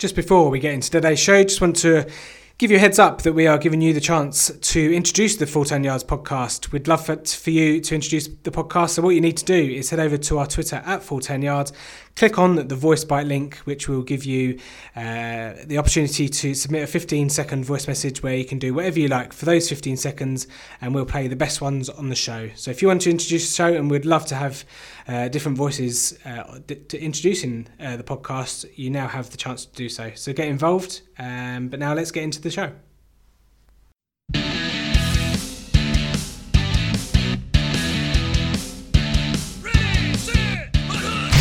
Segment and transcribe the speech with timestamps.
[0.00, 2.10] Just before we get into today's show, just want to
[2.60, 5.46] give you a heads up that we are giving you the chance to introduce the
[5.46, 6.72] Full 10 Yards podcast.
[6.72, 8.90] We'd love for, for you to introduce the podcast.
[8.90, 11.40] So, what you need to do is head over to our Twitter at Full 10
[11.40, 11.72] Yards,
[12.16, 14.58] click on the voice bite link, which will give you
[14.94, 18.98] uh, the opportunity to submit a 15 second voice message where you can do whatever
[18.98, 20.46] you like for those 15 seconds,
[20.82, 22.50] and we'll play the best ones on the show.
[22.56, 24.66] So, if you want to introduce the show, and we'd love to have
[25.08, 29.74] uh, different voices uh, to introducing uh, the podcast, you now have the chance to
[29.74, 30.12] do so.
[30.14, 31.00] So, get involved.
[31.20, 32.72] Um, but now let's get into the show.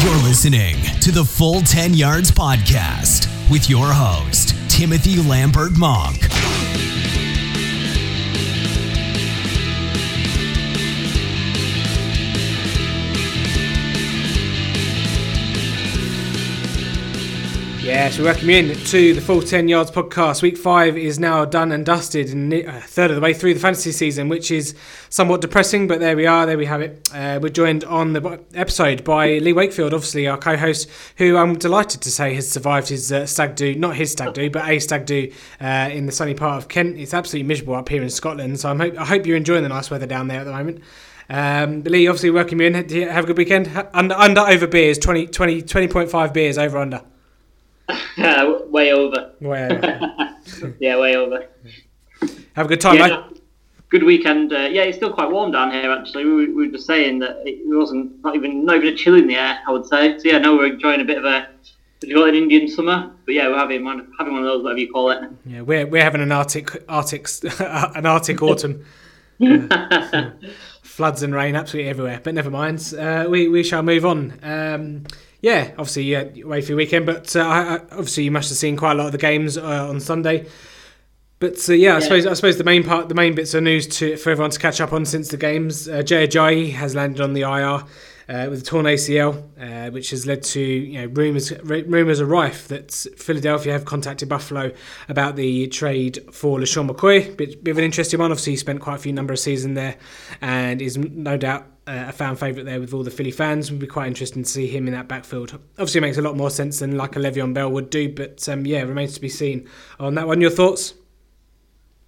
[0.04, 6.39] You're listening to the Full 10 Yards Podcast with your host, Timothy Lambert Monk.
[17.90, 20.44] Yes, we welcome you in to the Full 10 Yards podcast.
[20.44, 23.60] Week five is now done and dusted, and a third of the way through the
[23.60, 24.76] fantasy season, which is
[25.10, 27.10] somewhat depressing, but there we are, there we have it.
[27.12, 31.58] Uh, we're joined on the episode by Lee Wakefield, obviously our co host, who I'm
[31.58, 34.78] delighted to say has survived his uh, stag do, not his stag do, but a
[34.78, 36.96] stag do uh, in the sunny part of Kent.
[37.00, 39.90] It's absolutely miserable up here in Scotland, so ho- I hope you're enjoying the nice
[39.90, 40.84] weather down there at the moment.
[41.28, 42.76] Um, Lee, obviously, welcome you in.
[43.10, 43.68] Have a good weekend.
[43.96, 47.02] Under, under over beers, 20, 20, 20.5 beers over under.
[48.70, 49.32] way over.
[49.42, 50.36] Way over.
[50.80, 51.48] yeah, way over.
[52.54, 53.42] Have a good time, yeah, mate.
[53.90, 54.54] Good weekend.
[54.54, 55.92] Uh, yeah, it's still quite warm down here.
[55.92, 59.16] Actually, we, we were just saying that it wasn't not even not even a chill
[59.16, 59.60] in the air.
[59.68, 60.18] I would say.
[60.20, 61.48] So yeah, no, we're enjoying a bit of a
[62.02, 64.64] you call it an Indian summer, but yeah, we're having one, having one of those,
[64.64, 65.20] whatever you call it.
[65.46, 67.28] Yeah, we're we're having an Arctic Arctic
[67.60, 68.86] an Arctic autumn.
[69.42, 70.32] uh,
[70.82, 72.94] floods and rain absolutely everywhere, but never mind.
[72.98, 74.40] Uh, we we shall move on.
[74.44, 75.04] Um,
[75.42, 78.76] yeah, obviously, yeah, away for your weekend, but uh, I, obviously you must have seen
[78.76, 80.48] quite a lot of the games uh, on Sunday.
[81.40, 82.00] But uh, yeah, I yeah.
[82.00, 84.60] suppose I suppose the main part, the main bits of news to for everyone to
[84.60, 85.88] catch up on since the games.
[85.88, 87.86] Uh, Jay Ajayi has landed on the IR
[88.30, 92.26] uh, with a torn ACL, uh, which has led to you know rumors rumors are
[92.26, 94.74] rife that Philadelphia have contacted Buffalo
[95.08, 97.38] about the trade for LeSean McCoy.
[97.38, 98.32] Bit, bit of an interesting one.
[98.32, 99.96] Obviously, he spent quite a few number of seasons there,
[100.42, 103.70] and is no doubt uh, a fan favourite there with all the Philly fans.
[103.70, 105.60] It would be quite interesting to see him in that backfield.
[105.78, 108.48] Obviously, it makes a lot more sense than like a Le'Veon Bell would do, but
[108.48, 109.68] um, yeah, remains to be seen
[110.00, 110.40] on that one.
[110.40, 110.94] Your thoughts?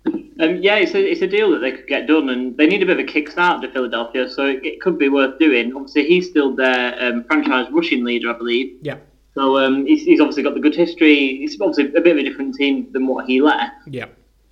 [0.05, 2.83] Um, yeah, it's a, it's a deal that they could get done, and they need
[2.83, 5.75] a bit of a kickstart to Philadelphia, so it, it could be worth doing.
[5.75, 8.77] Obviously, he's still their um, franchise rushing leader, I believe.
[8.81, 8.97] Yeah.
[9.33, 11.43] So um, he's, he's obviously got the good history.
[11.43, 13.73] It's obviously a bit of a different team than what he left.
[13.87, 14.05] Yeah.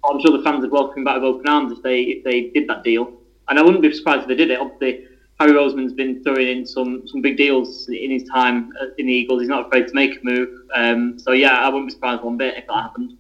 [0.09, 2.50] I'm sure the fans would welcome him back with open arms if they if they
[2.51, 3.12] did that deal,
[3.50, 4.59] and I wouldn't be surprised if they did it.
[4.59, 5.06] Obviously,
[5.39, 9.41] Harry Roseman's been throwing in some, some big deals in his time in the Eagles.
[9.41, 10.50] He's not afraid to make a move.
[10.75, 13.13] Um, so yeah, I wouldn't be surprised one bit if that happened.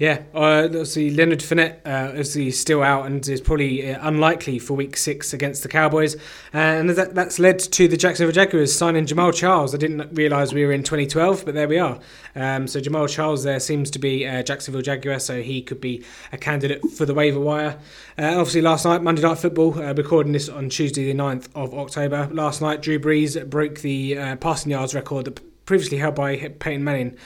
[0.00, 4.72] Yeah, uh, obviously Leonard Fournette uh, is still out and is probably uh, unlikely for
[4.72, 6.16] Week Six against the Cowboys,
[6.54, 9.74] and that, that's led to the Jacksonville Jaguars signing Jamaal Charles.
[9.74, 12.00] I didn't realise we were in 2012, but there we are.
[12.34, 16.02] Um, so Jamaal Charles there seems to be a Jacksonville Jaguar, so he could be
[16.32, 17.78] a candidate for the waiver wire.
[18.16, 21.74] Uh, obviously, last night Monday Night Football, uh, recording this on Tuesday the 9th of
[21.74, 22.26] October.
[22.32, 26.82] Last night, Drew Brees broke the uh, passing yards record that previously held by Peyton
[26.82, 27.18] Manning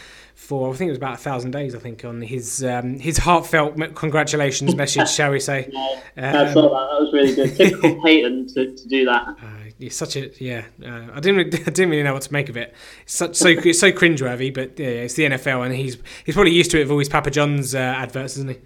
[0.45, 1.75] for I think it was about a thousand days.
[1.75, 5.69] I think on his um, his heartfelt congratulations message, shall we say?
[5.73, 6.91] Yeah, um, I saw that.
[6.91, 7.57] That was really good.
[7.57, 9.29] Typical Peyton to, to do that.
[9.29, 10.65] Uh, he's such a yeah.
[10.85, 12.75] Uh, I didn't I didn't really know what to make of it.
[13.03, 16.53] It's such so it's so cringeworthy, but yeah, it's the NFL, and he's he's probably
[16.53, 18.59] used to it with all his Papa John's uh, adverts, isn't he?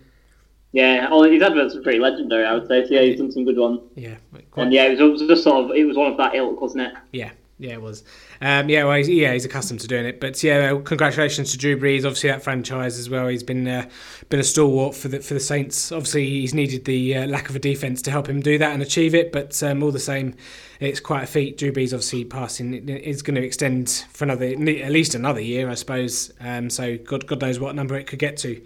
[0.73, 2.45] Yeah, all his adverts are pretty legendary.
[2.45, 2.87] I would say.
[2.87, 3.81] So yeah, he's done some good ones.
[3.95, 4.17] Yeah,
[4.51, 4.65] quite.
[4.65, 6.61] and yeah, it was, it was just sort of it was one of that ilk,
[6.61, 6.93] wasn't it?
[7.13, 8.05] Yeah, yeah, it was.
[8.41, 10.21] Um, yeah, well, he's, yeah, he's accustomed to doing it.
[10.21, 11.99] But yeah, congratulations to Drew Brees.
[11.99, 13.27] Obviously, that franchise as well.
[13.27, 13.89] He's been uh,
[14.29, 15.91] been a stalwart for the for the Saints.
[15.91, 18.81] Obviously, he's needed the uh, lack of a defense to help him do that and
[18.81, 19.33] achieve it.
[19.33, 20.35] But um, all the same,
[20.79, 21.59] it's quite a feat.
[21.59, 25.75] Drew Brees obviously passing is going to extend for another at least another year, I
[25.75, 26.33] suppose.
[26.41, 28.63] Um, so God, God knows what number it could get to.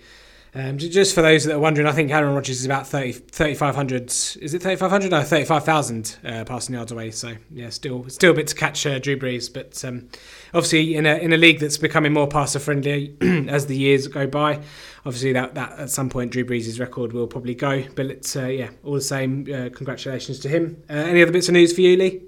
[0.55, 4.11] Um, just for those that are wondering, I think Aaron Rodgers is about 30, 3,500.
[4.11, 5.11] Is it 3,500?
[5.11, 7.11] No, 35,000 uh, passing yards away.
[7.11, 9.51] So, yeah, still still a bit to catch uh, Drew Brees.
[9.51, 10.11] But um,
[10.53, 13.17] obviously, in a, in a league that's becoming more passer friendly
[13.49, 14.61] as the years go by,
[15.07, 17.85] obviously, that, that at some point, Drew Brees' record will probably go.
[17.95, 20.83] But it's, uh, yeah, all the same, uh, congratulations to him.
[20.91, 22.25] Uh, any other bits of news for you, Lee?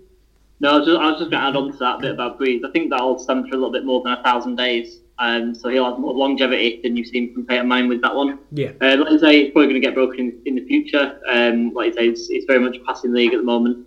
[0.61, 2.65] No, I was just, just going to add on to that bit about Brees.
[2.67, 5.00] I think that'll stand for a little bit more than a thousand days.
[5.19, 8.38] Um, so he'll have more longevity than you've seen from Peyton Manning with that one.
[8.50, 8.72] Yeah.
[8.81, 11.20] Uh, like I say, it's probably going to get broken in, in the future.
[11.31, 13.87] Um, like I say, it's, it's very much a passing league at the moment.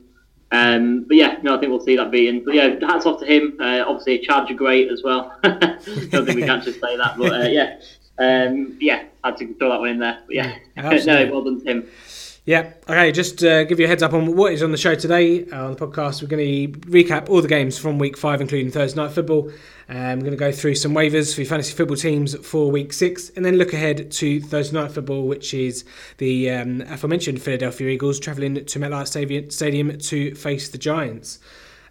[0.52, 2.44] Um, but yeah, no, I think we'll see that being.
[2.44, 3.58] But yeah, hats off to him.
[3.60, 5.38] Uh, obviously, Charger great as well.
[5.44, 7.80] Don't think we can just say that, but uh, yeah,
[8.18, 10.20] um, yeah, had to throw that one in there.
[10.26, 11.88] But yeah, no, well done, Tim.
[12.48, 12.72] Yeah.
[12.88, 13.12] Okay.
[13.12, 15.66] Just uh, give you a heads up on what is on the show today uh,
[15.66, 16.22] on the podcast.
[16.22, 19.52] We're going to recap all the games from week five, including Thursday night football.
[19.90, 22.94] Um, we're going to go through some waivers for your fantasy football teams for week
[22.94, 25.84] six, and then look ahead to Thursday night football, which is
[26.20, 31.40] the um, aforementioned Philadelphia Eagles travelling to MetLife Stadium to face the Giants.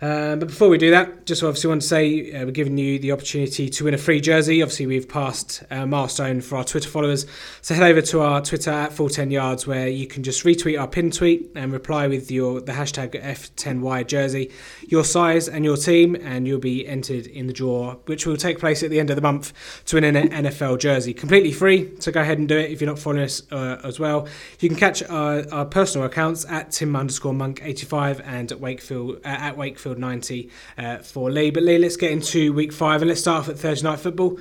[0.01, 2.99] Um, but before we do that, just obviously want to say uh, we're giving you
[2.99, 4.63] the opportunity to win a free jersey.
[4.63, 7.27] Obviously, we've passed a milestone for our Twitter followers.
[7.63, 10.79] So head over to our Twitter at full 10 yards where you can just retweet
[10.79, 14.51] our pin tweet and reply with your the hashtag F10Y jersey,
[14.87, 18.59] your size and your team, and you'll be entered in the draw, which will take
[18.59, 19.53] place at the end of the month
[19.87, 21.15] to win an NFL jersey.
[21.15, 23.99] Completely free, so go ahead and do it if you're not following us uh, as
[23.99, 24.29] well.
[24.61, 29.17] You can catch our, our personal accounts at Tim underscore Monk 85 and at Wakefield,
[29.25, 31.51] uh, at Wakefield 90 uh, for Lee.
[31.51, 34.39] But Lee, let's get into week five and let's start off at Thursday night football.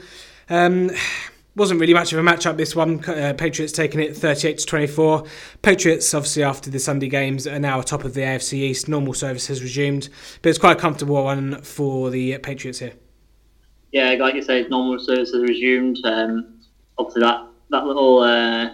[0.49, 0.91] Um,
[1.55, 3.03] wasn't really much of a matchup this one.
[3.05, 5.23] Uh, Patriots taking it 38 to 24.
[5.61, 8.89] Patriots, obviously, after the Sunday games, are now top of the AFC East.
[8.89, 10.09] Normal service has resumed,
[10.41, 12.93] but it's quite a comfortable one for the Patriots here.
[13.93, 15.99] Yeah, like you say, normal service has resumed.
[16.03, 16.59] Um,
[16.97, 18.71] obviously, that that little uh,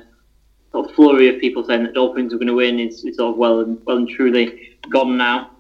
[0.71, 3.33] sort of flurry of people saying that Dolphins are going to win is, is sort
[3.33, 5.51] of well and well and truly gone now.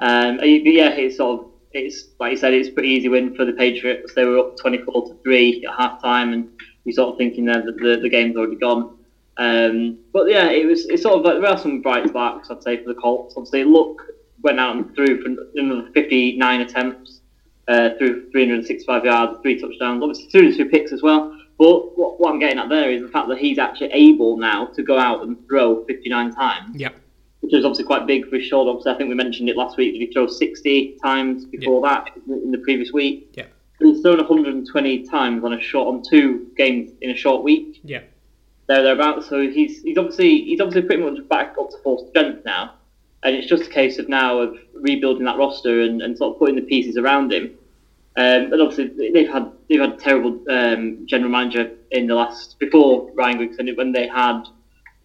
[0.00, 3.52] Um, yeah, it's sort of it's like you said, it's pretty easy win for the
[3.52, 4.12] Patriots.
[4.14, 6.48] They were up 24 to three at half time, and
[6.84, 8.98] you're sort of thinking there that the, the game's already gone.
[9.38, 12.62] Um, but yeah, it was it's sort of like there are some bright sparks I'd
[12.62, 13.34] say for the Colts.
[13.36, 13.96] Obviously, Luck
[14.42, 17.20] went out and threw for another 59 attempts,
[17.68, 21.38] uh, through 365 yards, three touchdowns, obviously two two picks as well.
[21.58, 24.66] But what, what I'm getting at there is the fact that he's actually able now
[24.66, 26.76] to go out and throw 59 times.
[26.76, 27.01] Yep
[27.42, 28.70] which was obviously quite big for his shoulder.
[28.70, 29.92] Obviously, I think we mentioned it last week.
[29.92, 32.04] Did he throw 60 times before yeah.
[32.04, 33.32] that in the previous week?
[33.34, 33.46] Yeah.
[33.80, 37.80] He's thrown 120 times on a short on two games in a short week.
[37.82, 38.02] Yeah.
[38.68, 39.28] There, thereabouts.
[39.28, 42.74] So he's he's obviously he's obviously pretty much back up to full strength now,
[43.24, 46.38] and it's just a case of now of rebuilding that roster and, and sort of
[46.38, 47.58] putting the pieces around him.
[48.14, 52.58] Um, and obviously they've had they've had a terrible um, general manager in the last
[52.60, 54.44] before Ryan Griggs and when they had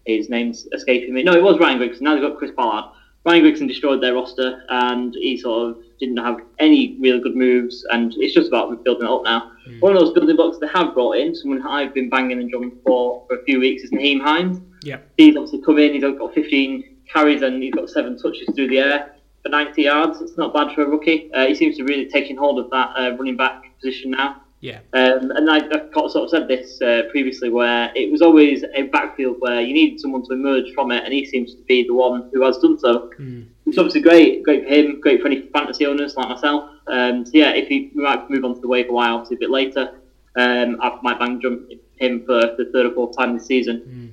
[0.06, 1.22] his name's escaping me.
[1.22, 2.02] No, it was Ryan Grigson.
[2.02, 2.92] Now they've got Chris Ballard.
[3.24, 7.84] Ryan Grigson destroyed their roster, and he sort of didn't have any really good moves,
[7.90, 9.52] and it's just about building it up now.
[9.68, 9.80] Mm.
[9.80, 12.78] One of those building blocks they have brought in, someone I've been banging and drumming
[12.86, 14.60] for for a few weeks, is Nyheim Hines.
[14.82, 15.00] Yeah.
[15.16, 18.78] He's obviously come in, he's got 15 carries, and he's got seven touches through the
[18.78, 20.20] air for 90 yards.
[20.20, 21.30] It's not bad for a rookie.
[21.34, 24.42] Uh, he seems to be really taking hold of that uh, running back position now.
[24.60, 24.80] Yeah.
[24.92, 28.82] Um, and I, have sort of said this uh, previously, where it was always a
[28.82, 31.94] backfield where you needed someone to emerge from it, and he seems to be the
[31.94, 33.10] one who has done so.
[33.18, 33.46] Mm.
[33.66, 36.70] It's obviously great, great for him, great for any fantasy owners like myself.
[36.88, 39.50] Um, so yeah, if he might move on to the waiver wire obviously a bit
[39.50, 40.00] later,
[40.36, 43.82] um, I might bang jump him for the third or fourth time this season.
[43.86, 44.07] Mm.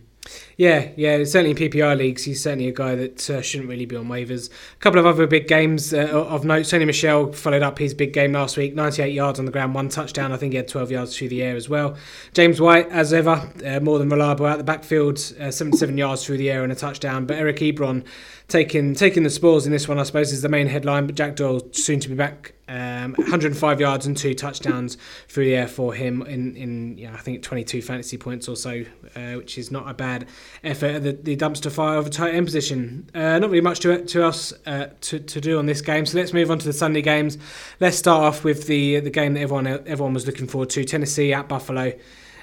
[0.57, 3.98] Yeah, yeah, certainly in PPR leagues, he's certainly a guy that uh, shouldn't really be
[3.98, 4.50] on waivers.
[4.50, 6.63] A couple of other big games uh, of note.
[6.63, 9.90] Sony Michel followed up his big game last week 98 yards on the ground, one
[9.90, 10.31] touchdown.
[10.31, 11.98] I think he had 12 yards through the air as well.
[12.34, 16.38] James White, as ever, uh, more than reliable out the backfield, uh, 77 yards through
[16.38, 17.25] the air and a touchdown.
[17.25, 18.06] But Eric Ebron
[18.48, 21.06] taking taking the spoils in this one, I suppose, is the main headline.
[21.06, 22.55] But Jack Doyle soon to be back.
[22.67, 24.97] Um, 105 yards and two touchdowns
[25.27, 28.84] through the air for him in, in yeah, I think 22 fantasy points or so,
[29.15, 30.27] uh, which is not a bad
[30.63, 31.00] effort.
[31.01, 33.10] The, the dumpster fire of a tight end position.
[33.13, 36.05] Uh, not really much to to us uh, to, to do on this game.
[36.05, 37.38] So let's move on to the Sunday games.
[37.79, 41.34] Let's start off with the the game that everyone everyone was looking forward to: Tennessee
[41.34, 41.93] at Buffalo.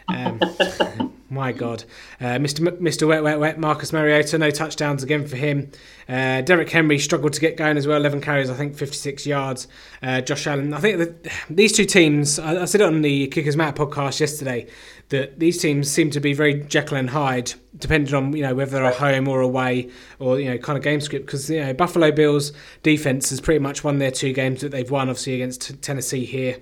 [0.08, 0.40] Um,
[1.32, 1.84] my God,
[2.20, 2.66] uh, Mr.
[2.66, 3.08] M- Mr.
[3.08, 5.70] Wet Wet Wet Marcus Mariota, no touchdowns again for him.
[6.08, 9.66] Uh, Derrick Henry struggled to get going as well, 11 carries, I think 56 yards.
[10.02, 13.56] Uh, Josh Allen, I think these two teams, I, I said it on the Kickers
[13.56, 14.68] Matt podcast yesterday,
[15.08, 18.72] that these teams seem to be very Jekyll and Hyde, depending on you know whether
[18.72, 21.26] they're at home or away or you know kind of game script.
[21.26, 24.90] Because you know Buffalo Bills defense has pretty much won their two games that they've
[24.90, 26.58] won, obviously against Tennessee here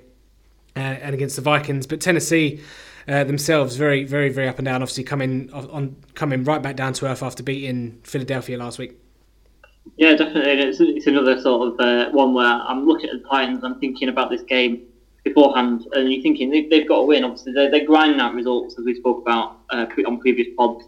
[0.76, 2.60] uh, and against the Vikings, but Tennessee
[3.08, 4.82] uh, themselves very, very, very up and down.
[4.82, 8.98] Obviously, coming on coming right back down to earth after beating Philadelphia last week.
[9.96, 10.52] Yeah, definitely.
[10.52, 13.64] It's, it's another sort of uh, one where I'm looking at the Titans.
[13.64, 14.82] I'm thinking about this game
[15.24, 17.24] beforehand, and you're thinking they've, they've got to win.
[17.24, 20.84] Obviously, they're, they're grinding out results as we spoke about uh, on previous pods.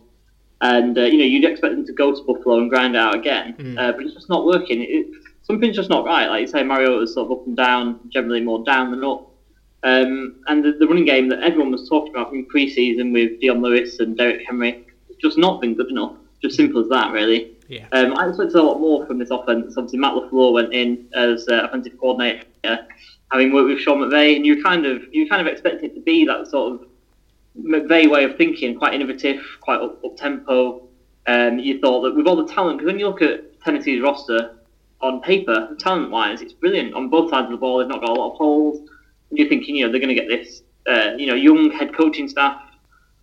[0.60, 3.54] And uh, you know, you'd expect them to go to Buffalo and grind out again,
[3.58, 3.78] mm.
[3.78, 4.80] Uh, but it's just not working.
[4.82, 5.06] It,
[5.42, 6.28] something's just not right.
[6.28, 9.31] Like you say, Mario Mariota's sort of up and down, generally more down than up.
[9.84, 13.60] Um, and the, the, running game that everyone was talking about in pre-season with Dion
[13.60, 16.14] Lewis and Derrick Henry has just not been good enough.
[16.40, 17.52] Just simple as that, really.
[17.68, 17.86] Yeah.
[17.92, 19.76] Um, I expected a lot more from this offense.
[19.76, 22.44] Obviously, Matt LaFleur went in as uh, offensive coordinator,
[23.32, 26.00] having worked with Sean McVay, and you kind of you kind of expect it to
[26.00, 26.86] be that sort of
[27.58, 30.86] McVay way of thinking, quite innovative, quite up, up tempo.
[31.26, 34.56] Um, you thought that with all the talent, because when you look at Tennessee's roster
[35.00, 37.78] on paper, talent wise, it's brilliant on both sides of the ball.
[37.78, 38.88] They've not got a lot of holes.
[39.32, 42.28] You're thinking, you know, they're going to get this, uh, you know, young head coaching
[42.28, 42.60] staff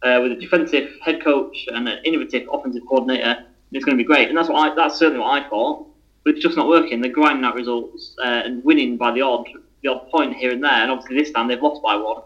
[0.03, 3.45] uh, with a defensive head coach and an innovative offensive coordinator.
[3.71, 5.87] It's going to be great, and that's what I, that's certainly what I thought.
[6.23, 7.01] But it's just not working.
[7.01, 9.47] They're grinding out results uh, and winning by the odd
[9.81, 10.71] the odd point here and there.
[10.71, 12.23] And obviously this time they've lost by one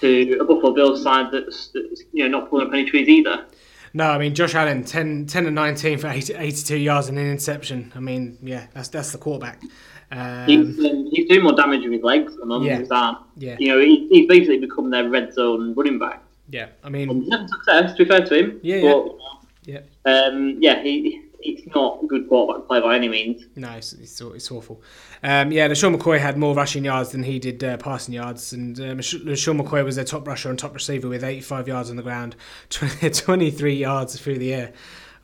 [0.00, 3.46] to a Buffalo Bills side that's, that's you know not pulling up any trees either.
[3.94, 7.26] No, I mean Josh Allen, 10, 10 and nineteen for 80, 82 yards and an
[7.30, 7.92] interception.
[7.94, 9.62] I mean, yeah, that's that's the quarterback.
[10.10, 12.78] Um, he's, um, he's doing more damage with his legs than Yeah.
[12.78, 13.18] his arm.
[13.36, 13.56] Yeah.
[13.58, 16.22] You know, he, he's basically become their red zone running back.
[16.50, 18.60] yeah, I mean, And he's had success, to be fair to him.
[18.62, 18.92] Yeah, yeah.
[18.92, 19.16] But,
[19.64, 19.80] yeah.
[20.06, 23.44] Um, yeah, he, he's not a good quarterback play by any means.
[23.54, 24.80] No, it's, it's, it's awful.
[25.22, 28.76] Um, yeah, LeSean McCoy had more rushing yards than he did uh, passing yards, and
[28.76, 32.34] LeSean McCoy was their top rusher and top receiver with 85 yards on the ground,
[32.70, 34.72] 20, 23 yards through the air.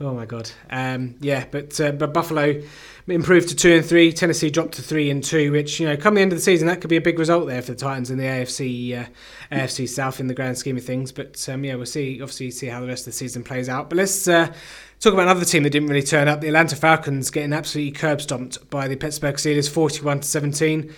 [0.00, 0.50] Oh my god.
[0.70, 2.60] Um, yeah, but uh, but Buffalo
[3.06, 4.12] improved to two and three.
[4.12, 6.66] Tennessee dropped to three and two, which you know, come the end of the season,
[6.66, 9.06] that could be a big result there for the Titans in the AFC uh,
[9.52, 11.12] AFC South in the grand scheme of things.
[11.12, 12.20] But um, yeah, we'll see.
[12.20, 13.88] Obviously, see how the rest of the season plays out.
[13.88, 14.26] But let's.
[14.26, 14.52] Uh,
[15.00, 16.40] Talk about another team that didn't really turn up.
[16.40, 20.94] The Atlanta Falcons getting absolutely curb stomped by the Pittsburgh Steelers, forty-one to seventeen.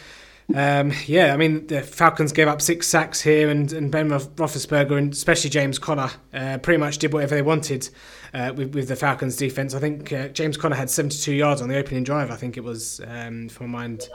[0.55, 4.97] Um, yeah, I mean the Falcons gave up six sacks here, and, and Ben Roethlisberger
[4.97, 7.89] and especially James Conner uh, pretty much did whatever they wanted
[8.33, 9.75] uh, with, with the Falcons defense.
[9.75, 12.31] I think uh, James Conner had seventy-two yards on the opening drive.
[12.31, 14.09] I think it was, um, if my mind,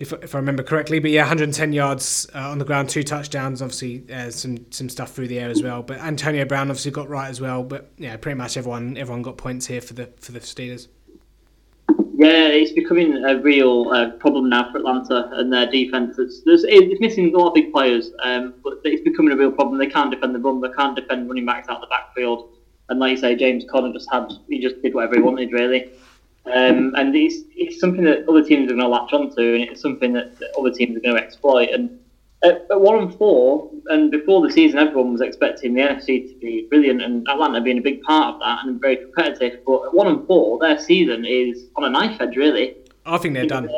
[0.00, 0.98] if, if I remember correctly.
[0.98, 3.62] But yeah, one hundred and ten yards uh, on the ground, two touchdowns.
[3.62, 5.84] Obviously, uh, some some stuff through the air as well.
[5.84, 7.62] But Antonio Brown obviously got right as well.
[7.62, 10.88] But yeah, pretty much everyone everyone got points here for the for the Steelers.
[12.18, 16.18] Yeah, it's becoming a real uh, problem now for Atlanta and their defense.
[16.18, 19.78] It's, it's missing a lot of big players, um, but it's becoming a real problem.
[19.78, 20.60] They can't defend the run.
[20.60, 22.50] They can't defend running backs out of the backfield.
[22.88, 25.92] And like you say, James Conner just had he just did whatever he wanted really.
[26.46, 29.80] Um, and it's, it's something that other teams are going to latch onto, and it's
[29.80, 31.68] something that, that other teams are going to exploit.
[31.70, 32.00] And
[32.44, 36.38] at, at one and four, and before the season, everyone was expecting the NFC to
[36.38, 39.60] be brilliant, and Atlanta being a big part of that and very competitive.
[39.66, 42.76] But at one and four, their season is on a knife edge, really.
[43.04, 43.68] I think they're done.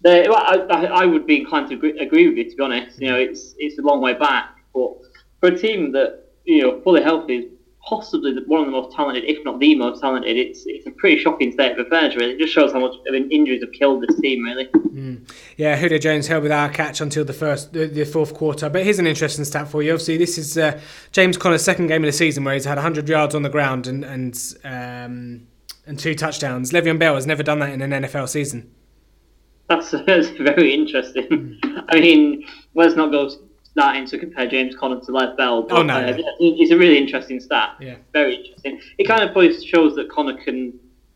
[0.00, 2.50] They, well, I, I I would be inclined to agree, agree with you.
[2.50, 4.92] To be honest, you know, it's it's a long way back, but
[5.40, 7.52] for a team that you know fully healthy is
[7.88, 10.90] possibly the- one of the most talented, if not the most talented, it's it's a
[10.90, 12.14] pretty shocking state of affairs.
[12.16, 14.44] Really, it just shows how much I mean, injuries have killed this team.
[14.44, 14.68] Really,
[15.56, 18.68] Yeah, Julio Jones held without a catch until the first, the, the fourth quarter.
[18.68, 19.92] But here's an interesting stat for you.
[19.92, 20.78] Obviously, this is uh,
[21.12, 23.86] James Conner's second game of the season where he's had 100 yards on the ground
[23.86, 25.46] and and um,
[25.86, 26.72] and two touchdowns.
[26.72, 28.70] Le'Veon Bell has never done that in an NFL season.
[29.68, 31.58] that's, that's very interesting.
[31.88, 33.30] I mean, let's not go
[33.78, 35.62] starting to compare James Conner to Les Bell.
[35.62, 36.16] But, Oh, no, uh, no.
[36.40, 37.76] it's a really interesting stat.
[37.80, 37.94] Yeah.
[38.12, 38.80] very interesting.
[38.98, 40.72] It kind of probably shows that Conner can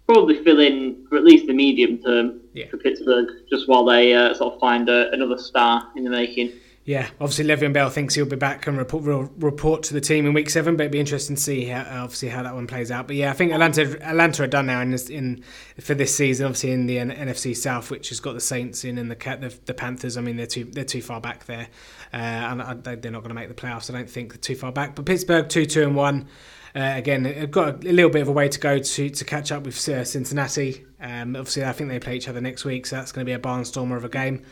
[0.06, 2.66] probably fill in for at least the medium term Yeah.
[2.70, 6.52] for Pittsburgh, just while they uh, sort of find uh, another star in the making.
[6.84, 10.26] Yeah, obviously Le'Veon Bell thinks he'll be back and report will report to the team
[10.26, 12.90] in week seven, but it'd be interesting to see how, obviously how that one plays
[12.90, 13.06] out.
[13.06, 15.44] But yeah, I think Atlanta Atlanta are done now in this, in
[15.80, 16.44] for this season.
[16.46, 19.56] Obviously in the N- NFC South, which has got the Saints in and the the,
[19.66, 20.16] the Panthers.
[20.16, 21.68] I mean they're too they're too far back there,
[22.12, 23.88] uh, and I, they- they're not going to make the playoffs.
[23.90, 24.94] I don't think they're too far back.
[24.94, 26.28] But Pittsburgh two two and one.
[26.74, 29.52] Uh, again, they've got a little bit of a way to go to, to catch
[29.52, 30.86] up with uh, Cincinnati.
[31.02, 33.34] Um, obviously, I think they play each other next week, so that's going to be
[33.34, 34.42] a barnstormer of a game.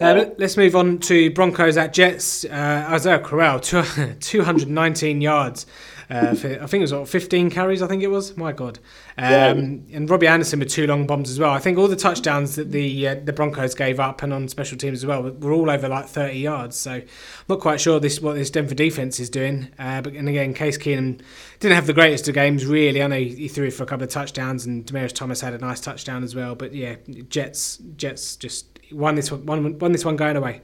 [0.00, 2.44] Uh, let- let's move on to Broncos at Jets.
[2.44, 3.82] Uh, Isaiah Crowell, two,
[4.20, 5.66] 219 yards.
[6.08, 7.82] Uh, for, I think it was what, 15 carries.
[7.82, 8.36] I think it was.
[8.36, 8.78] My God.
[9.18, 11.50] Um, And Robby Anderson with two long bombs as well.
[11.50, 14.78] I think all the touchdowns that the uh, the Broncos gave up and on special
[14.78, 16.76] teams as well were all over like 30 yards.
[16.76, 17.04] So I'm
[17.48, 19.68] not quite sure this what this Denver defense is doing.
[19.78, 21.20] Uh, but and again, Case Keenum
[21.58, 23.02] didn't have the greatest of games really.
[23.02, 25.80] I know he threw for a couple of touchdowns and Demaryius Thomas had a nice
[25.80, 26.54] touchdown as well.
[26.54, 26.96] But yeah,
[27.28, 30.62] Jets Jets just won this one won, won this one going away.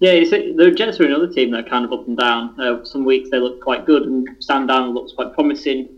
[0.00, 2.60] Yeah, it's, the Jets are another team that are kind of up and down.
[2.60, 5.88] Uh, some weeks they look quite good and Sam Darnold looks quite promising,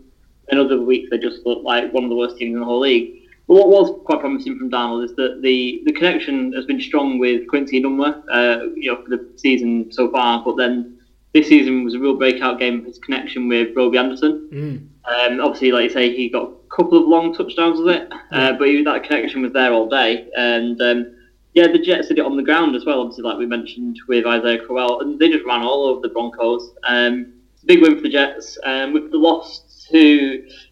[0.49, 2.79] and other weeks they just look like one of the worst teams in the whole
[2.79, 3.23] league.
[3.47, 7.19] But what was quite promising from Darnold is that the, the connection has been strong
[7.19, 10.43] with Quincy Enunwa, uh, you know, for the season so far.
[10.43, 10.99] But then
[11.33, 14.49] this season was a real breakout game of his connection with Robby Anderson.
[14.51, 15.31] Mm.
[15.31, 18.53] Um, obviously, like you say, he got a couple of long touchdowns with it, uh,
[18.53, 20.27] but he, that connection was there all day.
[20.35, 21.14] And um,
[21.55, 24.25] yeah, the Jets did it on the ground as well, obviously, like we mentioned with
[24.25, 26.71] Isaiah Crowell, and they just ran all over the Broncos.
[26.85, 28.57] Um, it's a big win for the Jets.
[28.65, 29.97] Um, with the loss to,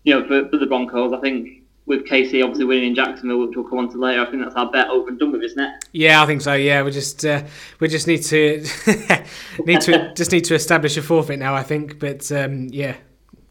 [0.03, 3.55] you know, for, for the Broncos, I think with KC obviously winning in Jacksonville, which
[3.55, 4.25] we'll come on to later.
[4.25, 5.85] I think that's our bet over and done with, isn't it?
[5.93, 6.53] Yeah, I think so.
[6.53, 7.43] Yeah, we just uh,
[7.79, 8.65] we just need to
[9.65, 11.55] need to just need to establish a forfeit now.
[11.55, 12.97] I think, but um, yeah,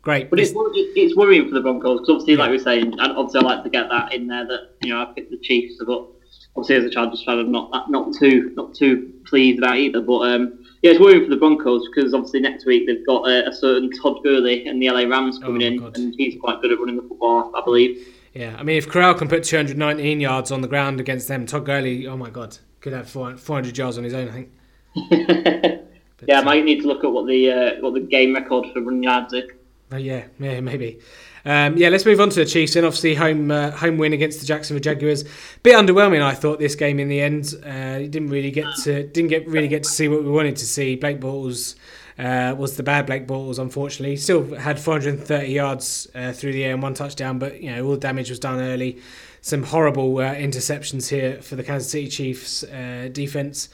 [0.02, 0.28] great.
[0.28, 3.40] But it's it's worrying for the Broncos because obviously, like we are saying, and obviously
[3.40, 6.08] I like to get that in there that you know I picked the Chiefs, but
[6.56, 10.00] obviously as a Chargers fan, I'm not not too not too pleased about either.
[10.00, 13.49] But um, yeah, it's worrying for the Broncos because obviously next week they've got a,
[13.49, 15.97] a certain Todd Gurley and the LA Rams coming oh, in, God.
[15.97, 18.06] and he's quite good at running the football, I believe.
[18.35, 21.66] Yeah, I mean, if Crowell can put 219 yards on the ground against them, Todd
[21.66, 24.52] Gurley, oh my God, could have 400 yards on his own, I think.
[26.26, 28.80] yeah, I might need to look at what the uh, what the game record for
[28.80, 29.50] running yards is.
[29.90, 30.99] Oh, yeah, yeah, maybe.
[31.44, 34.40] Um, yeah, let's move on to the Chiefs and obviously home uh, home win against
[34.40, 35.25] the Jacksonville Jaguars.
[35.62, 37.54] Bit underwhelming, I thought this game in the end.
[37.64, 40.66] Uh, didn't really get to didn't get really get to see what we wanted to
[40.66, 40.94] see.
[40.94, 41.75] Blake Bortles
[42.18, 44.16] uh, was the bad Blake Bortles, unfortunately.
[44.16, 47.92] Still had 430 yards uh, through the air and one touchdown, but you know all
[47.92, 48.99] the damage was done early.
[49.40, 53.68] Some horrible uh, interceptions here for the Kansas City Chiefs uh, defense.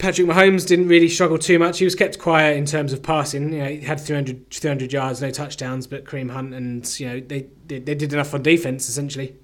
[0.00, 1.78] Patrick Mahomes didn't really struggle too much.
[1.78, 3.52] He was kept quiet in terms of passing.
[3.52, 7.20] You know, he had 300, 300 yards, no touchdowns, but Kareem Hunt and you know
[7.20, 9.36] they they, they did enough on defense essentially.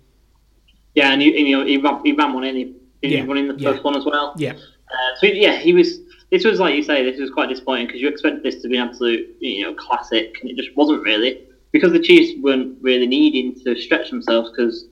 [0.94, 2.56] Yeah, and, he, you know he ran, he ran one in.
[2.56, 3.24] He, he yeah.
[3.24, 3.82] won in the first yeah.
[3.82, 4.32] one as well.
[4.38, 4.54] Yeah.
[4.54, 6.00] Uh, so yeah, he was.
[6.30, 7.08] This was like you say.
[7.08, 10.36] This was quite disappointing because you expected this to be an absolute, you know, classic,
[10.40, 14.86] and it just wasn't really because the Chiefs weren't really needing to stretch themselves because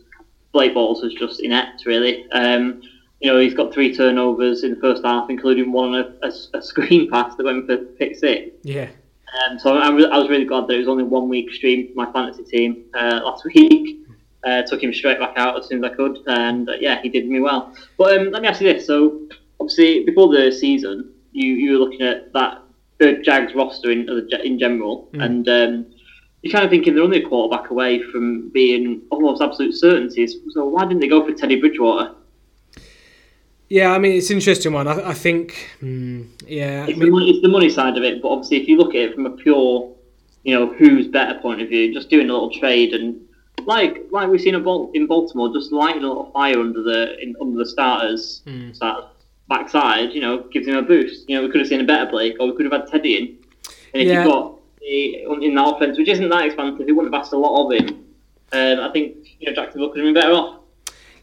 [0.53, 2.31] Blake Bortles was just inept, really.
[2.33, 2.83] Um,
[3.25, 6.59] you know, he's got three turnovers in the first half, including one on a, a,
[6.59, 8.55] a screen pass that went for pick six.
[8.63, 8.91] Yeah.
[9.49, 11.95] Um, so I, I, was really glad that it was only one week stream for
[11.95, 14.07] my fantasy team uh, last week.
[14.45, 17.09] Uh, took him straight back out as soon as I could, and uh, yeah, he
[17.09, 17.75] did me well.
[17.97, 19.27] But um, let me ask you this: so
[19.59, 22.61] obviously before the season, you, you were looking at that
[22.99, 24.07] the Jags roster in
[24.45, 25.25] in general, mm.
[25.25, 25.87] and um,
[26.43, 30.37] you're kind of thinking they're only a quarterback away from being almost absolute certainties.
[30.51, 32.15] So why didn't they go for Teddy Bridgewater?
[33.75, 34.87] Yeah, I mean it's an interesting one.
[34.87, 38.05] I, I think, mm, yeah, it's, I mean, the money, it's the money side of
[38.05, 38.23] it.
[38.23, 39.93] But obviously, if you look at it from a pure,
[40.45, 43.21] you know, who's better point of view, just doing a little trade and
[43.67, 47.59] like like we've seen in Baltimore, just lighting a little fire under the in, under
[47.59, 48.77] the starters, mm.
[48.77, 49.09] start
[49.49, 51.29] backside, you know, gives him a boost.
[51.29, 53.17] You know, we could have seen a better Blake, or we could have had Teddy
[53.17, 53.25] in.
[53.93, 54.23] And if yeah.
[54.23, 57.39] you've got the, in the offense, which isn't that expansive, he wouldn't have asked a
[57.39, 58.05] lot of him.
[58.53, 60.61] Um, I think you know Jacksonville could have been better off.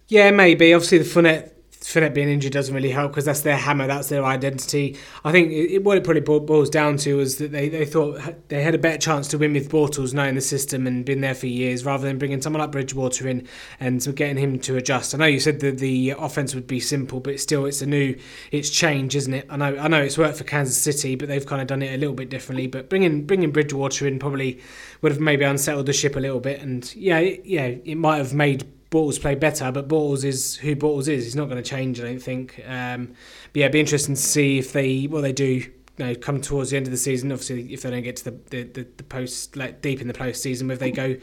[0.09, 0.73] Yeah, maybe.
[0.73, 1.50] Obviously, the Fournette
[1.81, 4.97] Fournette being injured doesn't really help because that's their hammer, that's their identity.
[5.23, 8.61] I think it, what it probably boils down to is that they, they thought they
[8.61, 11.47] had a better chance to win with Bortles knowing the system and been there for
[11.47, 13.47] years rather than bringing someone like Bridgewater in
[13.79, 15.15] and getting him to adjust.
[15.15, 18.15] I know you said that the offense would be simple, but still it's a new,
[18.51, 19.47] it's change, isn't it?
[19.49, 21.93] I know I know it's worked for Kansas City, but they've kind of done it
[21.93, 22.67] a little bit differently.
[22.67, 24.61] But bringing bringing Bridgewater in probably
[25.01, 28.33] would have maybe unsettled the ship a little bit, and yeah, yeah, it might have
[28.33, 31.23] made Bortles play better, but Bortles is who Bortles is.
[31.23, 32.61] He's not going to change, I don't think.
[32.67, 33.13] Um,
[33.53, 35.63] but yeah, it'd be interesting to see if they what they do.
[35.97, 37.31] You know, come towards the end of the season.
[37.31, 40.13] Obviously, if they don't get to the, the, the, the post, like deep in the
[40.13, 41.15] post season, whether they go,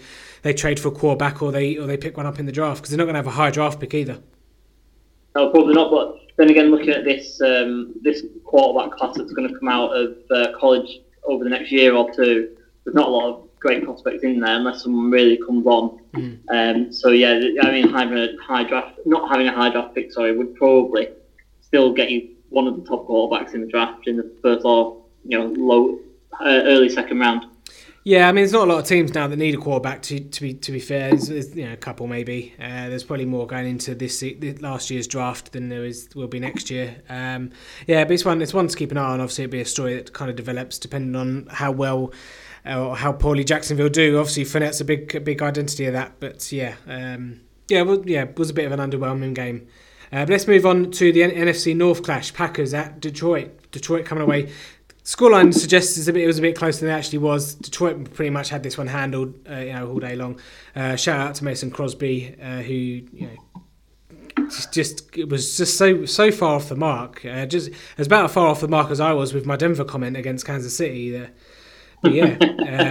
[0.43, 2.81] they trade for a quarterback or they or they pick one up in the draft
[2.81, 4.19] because they're not going to have a high draft pick either.
[5.35, 5.91] No, probably not.
[5.91, 9.91] But then again, looking at this um, this quarterback class that's going to come out
[9.91, 13.85] of uh, college over the next year or two, there's not a lot of great
[13.85, 16.01] prospects in there unless someone really comes on.
[16.14, 16.38] Mm.
[16.51, 20.12] Um, so yeah, I mean, having a high draft, not having a high draft pick,
[20.12, 21.09] sorry, would probably
[21.61, 25.05] still get you one of the top quarterbacks in the draft in the first or
[25.25, 25.99] you know low
[26.40, 27.44] uh, early second round.
[28.05, 30.01] Yeah, I mean, there's not a lot of teams now that need a quarterback.
[30.03, 32.55] To, to be to be fair, there's, there's you know a couple maybe.
[32.59, 36.27] Uh, there's probably more going into this, this, last year's draft than there is will
[36.27, 37.03] be next year.
[37.11, 37.51] Um,
[37.87, 39.21] yeah, but it's one it's one to keep an eye on.
[39.21, 42.12] Obviously, it'll be a story that kind of develops depending on how well
[42.66, 44.18] or how poorly Jacksonville do.
[44.18, 48.38] Obviously, Fournette's a big big identity of that, but yeah, um, yeah, well, yeah, it
[48.38, 49.66] was a bit of an underwhelming game.
[50.11, 53.71] Uh, but let's move on to the NFC North clash: Packers at Detroit.
[53.71, 54.51] Detroit coming away.
[55.05, 57.55] Scoreline suggests it was a bit closer than it actually was.
[57.55, 60.38] Detroit pretty much had this one handled, uh, you know, all day long.
[60.77, 63.62] Uh, shout out to Mason Crosby, uh, who you know
[64.49, 67.25] just, just it was just so so far off the mark.
[67.25, 69.85] Uh, just as about as far off the mark as I was with my Denver
[69.85, 71.27] comment against Kansas City.
[72.05, 72.37] Yeah,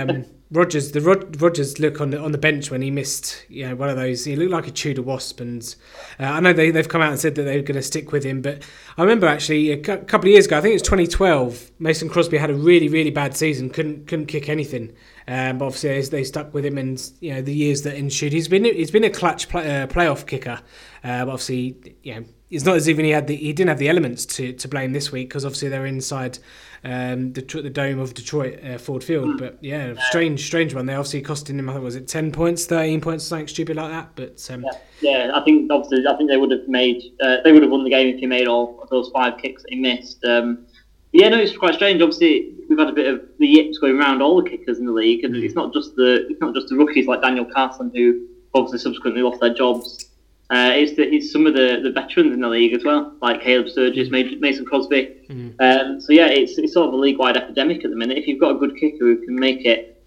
[0.07, 3.67] um, Rodgers, the Rod, Rodgers look on the on the bench when he missed, you
[3.67, 4.23] know, one of those.
[4.23, 5.75] He looked like a Tudor wasp, and
[6.19, 8.23] uh, I know they they've come out and said that they're going to stick with
[8.23, 8.41] him.
[8.41, 8.63] But
[8.97, 11.71] I remember actually a couple of years ago, I think it was 2012.
[11.79, 14.93] Mason Crosby had a really really bad season, couldn't couldn't kick anything.
[15.27, 18.31] Um, but obviously they, they, stuck with him, and you know the years that ensued,
[18.31, 20.61] he's been he's been a clutch play, uh, playoff kicker.
[21.03, 23.79] Uh, but obviously, you know it's not as even he had the he didn't have
[23.79, 26.39] the elements to, to blame this week because obviously they're inside
[26.83, 29.37] um, the the dome of Detroit uh, Ford Field.
[29.37, 30.85] But yeah, strange strange one.
[30.85, 31.69] They obviously costing him.
[31.69, 34.11] I think was it ten points, thirteen points, something stupid like that.
[34.15, 35.27] But um, yeah.
[35.27, 35.31] yeah.
[35.35, 37.89] I think obviously I think they would have made uh, they would have won the
[37.89, 40.23] game if he made all of those five kicks that he missed.
[40.23, 40.65] Um,
[41.11, 42.01] yeah, no, it's quite strange.
[42.01, 44.91] Obviously, we've had a bit of the yips going around all the kickers in the
[44.91, 45.43] league, and mm.
[45.43, 49.21] it's not just the it's not just the rookies like Daniel Carlson who obviously subsequently
[49.21, 50.06] lost their jobs.
[50.49, 53.41] Uh, it's, the, it's some of the, the veterans in the league as well, like
[53.41, 55.17] Caleb Sturgis, Mason Crosby.
[55.29, 55.55] Mm.
[55.59, 58.17] Um, so yeah, it's, it's sort of a league-wide epidemic at the minute.
[58.17, 60.01] If you've got a good kicker who can make it,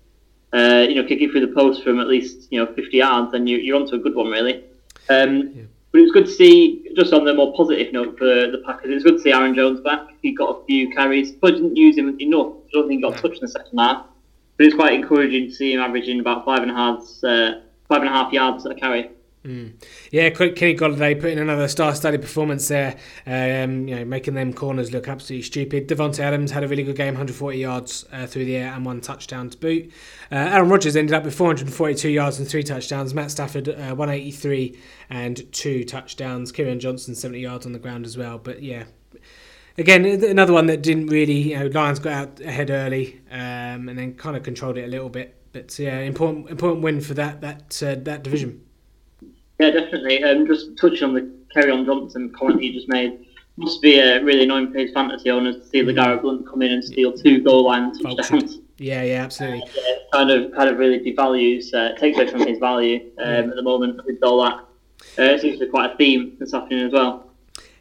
[0.54, 3.32] uh, you know, kick it through the post from at least you know 50 yards,
[3.32, 4.64] then you, you're onto a good one really.
[5.10, 5.62] Um, yeah.
[5.92, 8.90] But it was good to see, just on the more positive note for the Packers,
[8.90, 10.08] it was good to see Aaron Jones back.
[10.22, 12.46] He got a few carries, but didn't use him enough.
[12.46, 13.20] I don't think he got no.
[13.20, 14.06] touched in the second half.
[14.56, 18.02] But it's quite encouraging to see him averaging about five and a half, uh, five
[18.02, 19.10] and a half yards a carry.
[19.44, 19.72] Mm.
[20.10, 25.08] Yeah, Kenny Golladay putting another star-studded performance there, um, you know, making them corners look
[25.08, 25.88] absolutely stupid.
[25.88, 29.00] Davante Adams had a really good game, 140 yards uh, through the air and one
[29.00, 29.90] touchdown to boot.
[30.30, 33.14] Uh, Aaron Rodgers ended up with 442 yards and three touchdowns.
[33.14, 36.52] Matt Stafford uh, 183 and two touchdowns.
[36.52, 38.36] Kerryon Johnson 70 yards on the ground as well.
[38.36, 38.84] But yeah,
[39.78, 43.98] again, another one that didn't really, you know, Lions got out ahead early um, and
[43.98, 45.34] then kind of controlled it a little bit.
[45.52, 48.66] But yeah, important important win for that that uh, that division.
[49.60, 50.24] Yeah, definitely.
[50.24, 53.26] Um, just touching on the Kerryon Johnson comment you just made,
[53.58, 55.92] must be a really annoying for his fantasy owners to see mm.
[55.92, 58.60] LeGarrette Blunt come in and steal two goal line touchdowns.
[58.78, 59.62] Yeah, yeah, absolutely.
[59.62, 63.28] Uh, yeah, kind of, kind of really devalues, uh, takes away from his value um,
[63.28, 63.38] yeah.
[63.50, 64.60] at the moment with Dolak.
[64.60, 67.29] Uh, it seems to be quite a theme this afternoon as well.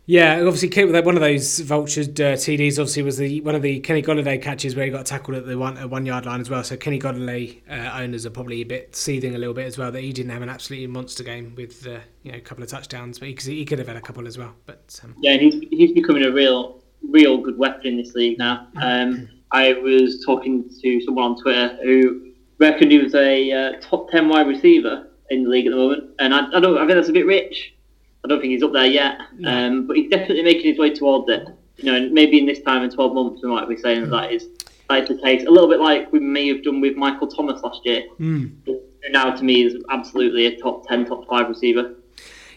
[0.09, 4.01] Yeah, obviously, one of those vultured uh, TDs obviously was the one of the Kenny
[4.01, 6.63] Golladay catches where he got tackled at the one, uh, one yard line as well.
[6.63, 9.91] So Kenny Golladay uh, owners are probably a bit seething a little bit as well
[9.91, 12.71] that he didn't have an absolutely monster game with uh, you know a couple of
[12.71, 14.55] touchdowns, but he, he could have had a couple as well.
[14.65, 18.67] But um, yeah, he's he's becoming a real real good weapon in this league now.
[18.81, 24.09] Um, I was talking to someone on Twitter who reckoned he was a uh, top
[24.09, 26.93] ten wide receiver in the league at the moment, and I, I don't I think
[26.93, 27.75] that's a bit rich.
[28.23, 29.51] I don't think he's up there yet, no.
[29.51, 31.47] um, but he's definitely making his way towards it.
[31.77, 34.09] You know, maybe in this time in 12 months we might be saying mm.
[34.09, 34.47] that is
[34.89, 35.45] that is the case.
[35.45, 38.03] A little bit like we may have done with Michael Thomas last year.
[38.19, 38.51] Mm.
[38.65, 41.95] Who now to me is absolutely a top 10, top 5 receiver.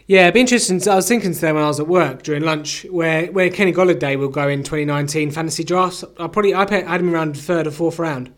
[0.05, 0.85] Yeah, it'd be interesting.
[0.89, 4.19] I was thinking today when I was at work during lunch, where where Kenny Golladay
[4.19, 6.03] will go in 2019 fantasy drafts.
[6.19, 8.33] I probably I had him around third or fourth round.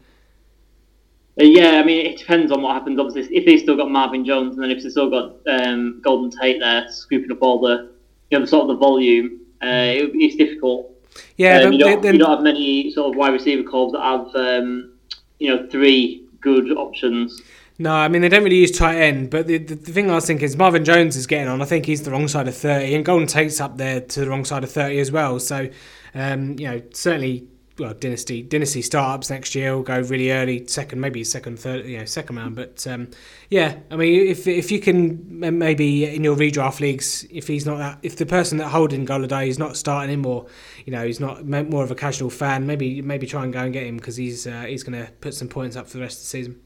[1.39, 3.00] Uh, yeah, I mean, it depends on what happens.
[3.00, 6.32] Obviously, if they've still got Marvin Jones, and then if they've still got um, Golden
[6.32, 7.91] Tate there scooping up all the,
[8.30, 10.91] you know, the sort of the volume, uh, it, it's difficult.
[11.38, 14.36] Yeah, um, you, don't, you, don't, have many sort of wide receiver calls that have,
[14.36, 14.93] um,
[15.39, 17.41] you know, three good options.
[17.78, 20.15] No, I mean they don't really use tight end, but the, the, the thing I
[20.15, 21.62] was thinking is Marvin Jones is getting on.
[21.62, 24.30] I think he's the wrong side of thirty, and Golden Tate's up there to the
[24.30, 25.39] wrong side of thirty as well.
[25.39, 25.69] So,
[26.13, 31.02] um, you know, certainly well, dynasty dynasty startups next year will go really early, second
[31.02, 32.56] maybe second, third, you know, second round.
[32.56, 33.10] But um,
[33.50, 37.78] yeah, I mean, if if you can maybe in your redraft leagues, if he's not
[37.78, 40.46] that, if the person that holding Golladay is not starting him, or
[40.86, 43.74] you know, he's not more of a casual fan, maybe maybe try and go and
[43.74, 46.20] get him because he's uh, he's going to put some points up for the rest
[46.20, 46.62] of the season.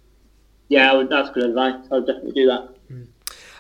[0.68, 1.88] Yeah, that's good advice.
[1.92, 2.79] I would definitely do that.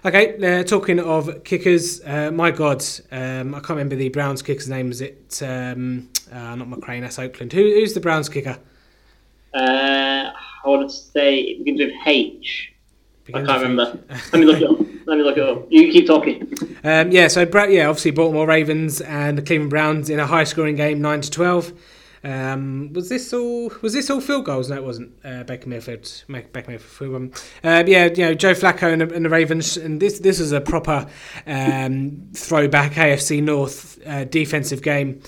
[0.05, 2.81] Okay, uh, talking of kickers, uh, my God,
[3.11, 4.91] um, I can't remember the Browns kicker's name.
[4.91, 7.01] Is it um, uh, not McCrane?
[7.01, 7.51] That's Oakland.
[7.51, 8.57] Who, who's the Browns kicker?
[9.53, 10.31] Uh,
[10.63, 12.73] I want to say it begins with H.
[13.25, 13.99] Begins I can't remember.
[14.31, 14.79] Let me look it up.
[15.05, 15.67] Let me look it up.
[15.69, 16.49] You keep talking.
[16.85, 21.01] Um, yeah, so yeah, obviously Baltimore Ravens and the Cleveland Browns in a high-scoring game,
[21.01, 21.73] nine to twelve.
[22.23, 23.71] Um, was this all?
[23.81, 24.69] Was this all field goals?
[24.69, 25.13] No, it wasn't.
[25.23, 27.41] Uh, Baker Mayfield, Baker Mayfield.
[27.63, 30.61] Uh, yeah, you know Joe Flacco and, and, the Ravens, and this this was a
[30.61, 31.07] proper
[31.47, 35.21] um, throwback AFC North uh, defensive game.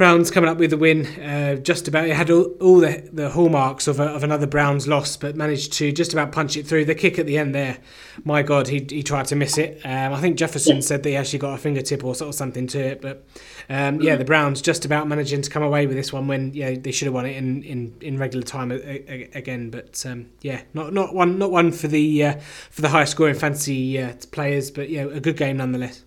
[0.00, 2.08] Browns coming up with the win, uh, just about.
[2.08, 5.74] It had all, all the, the hallmarks of, a, of another Browns loss, but managed
[5.74, 6.86] to just about punch it through.
[6.86, 7.76] The kick at the end there,
[8.24, 9.78] my God, he, he tried to miss it.
[9.84, 12.66] Um, I think Jefferson said that he actually got a fingertip or sort of something
[12.68, 13.26] to it, but
[13.68, 16.76] um, yeah, the Browns just about managing to come away with this one when yeah
[16.78, 19.68] they should have won it in, in, in regular time a, a, again.
[19.68, 22.38] But um, yeah, not not one not one for the uh,
[22.70, 26.04] for the high scoring fancy uh, players, but yeah, a good game nonetheless.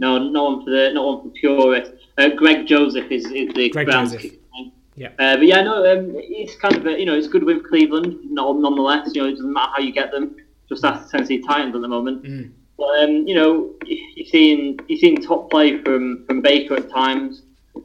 [0.00, 2.01] No, no one for the not one for purists.
[2.18, 4.32] Uh, Greg Joseph is, is the Greg Browns Joseph.
[4.94, 5.08] Yeah.
[5.18, 8.18] Uh, but yeah, no, um, it's kind of a, you know it's good with Cleveland.
[8.30, 10.36] nonetheless, you know it doesn't matter how you get them.
[10.68, 12.22] Just ask the Tennessee Titans at the moment.
[12.24, 12.52] Mm.
[12.76, 17.42] But um, you know you've seen you've seen top play from from Baker at times,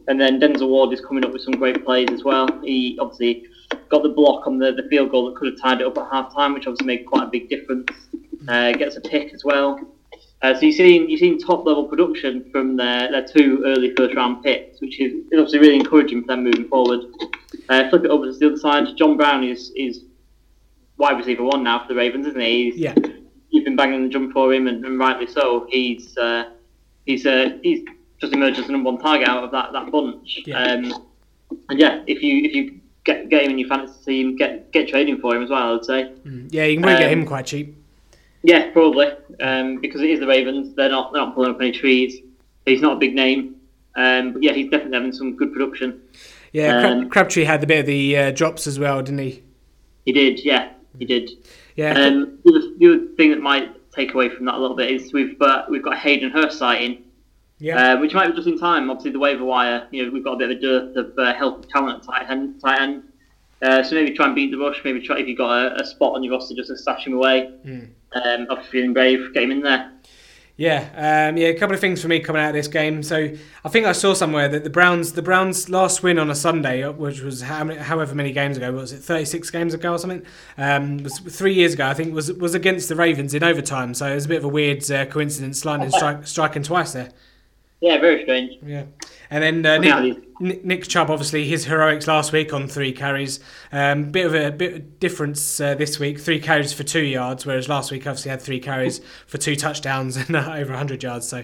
[0.08, 2.48] and then Denzel Ward is coming up with some great plays as well.
[2.62, 3.46] He obviously
[3.90, 6.12] got the block on the, the field goal that could have tied it up at
[6.12, 7.90] half time, which obviously made quite a big difference.
[8.48, 9.80] Uh, gets a pick as well.
[10.43, 14.15] Uh, so you've seen you've seen top level production from their, their two early first
[14.15, 17.02] round picks, which is obviously really encouraging for them moving forward.
[17.69, 18.86] Uh, flip it over to the other side.
[18.97, 20.04] John Brown is is
[20.97, 22.71] wide receiver one now for the Ravens, isn't he?
[22.71, 22.93] He's, Yeah.
[23.50, 25.65] You've been banging the drum for him, and, and rightly so.
[25.69, 26.50] He's uh,
[27.06, 27.84] he's uh, he's
[28.19, 30.41] just emerged as the number one target out of that, that bunch.
[30.45, 30.62] Yeah.
[30.62, 31.08] Um,
[31.69, 34.89] and yeah, if you if you get get him in your fantasy team, get get
[34.89, 35.76] trading for him as well.
[35.78, 36.12] I'd say.
[36.50, 37.77] Yeah, you can get Um, him quite cheap.
[38.47, 39.12] Yeah, probably.
[39.41, 40.73] Um, because it is the Ravens.
[40.73, 42.21] They're not they're not pulling up any trees.
[42.65, 43.57] He's not a big name.
[43.97, 46.01] Um, but yeah, he's definitely having some good production.
[46.53, 49.43] Yeah, Crab- um, Crabtree had a bit of the uh, drops as well, didn't he?
[50.05, 51.29] He did, yeah, he did.
[51.75, 51.91] Yeah.
[51.91, 54.91] Um, the, other, the other thing that might take away from that a little bit
[54.91, 57.03] is we've uh, we've got Hayden Hurst sighting,
[57.60, 57.95] yeah.
[57.95, 58.89] uh, which might be just in time.
[58.89, 61.33] Obviously, the waiver wire, you know, we've got a bit of a dearth of uh,
[61.33, 62.62] healthy talent at tight end.
[62.62, 63.03] Tight end.
[63.62, 64.82] Uh, so maybe try and beat the rush.
[64.84, 67.13] Maybe try if you've got a, a spot on your roster just to stash him
[67.13, 67.52] away.
[68.13, 69.91] Um, obviously, feeling brave, get him in there.
[70.60, 71.50] Yeah, um, yeah.
[71.50, 73.04] A couple of things for me coming out of this game.
[73.04, 73.30] So
[73.63, 76.82] I think I saw somewhere that the Browns, the Browns' last win on a Sunday,
[76.82, 79.91] uh, which was how many, however many games ago, was it thirty six games ago
[79.91, 80.26] or something?
[80.58, 83.93] Um, was three years ago, I think, was was against the Ravens in overtime.
[83.93, 87.12] So it was a bit of a weird uh, coincidence, Lightning strike, striking twice there.
[87.80, 88.58] Yeah, very strange.
[88.66, 88.86] Yeah,
[89.30, 93.40] and then uh, Nick, Nick, Nick Chubb, obviously his heroics last week on three carries.
[93.72, 97.46] Um, bit of a bit of difference uh, this week, three carries for two yards,
[97.46, 101.28] whereas last week obviously had three carries for two touchdowns and uh, over hundred yards.
[101.28, 101.44] So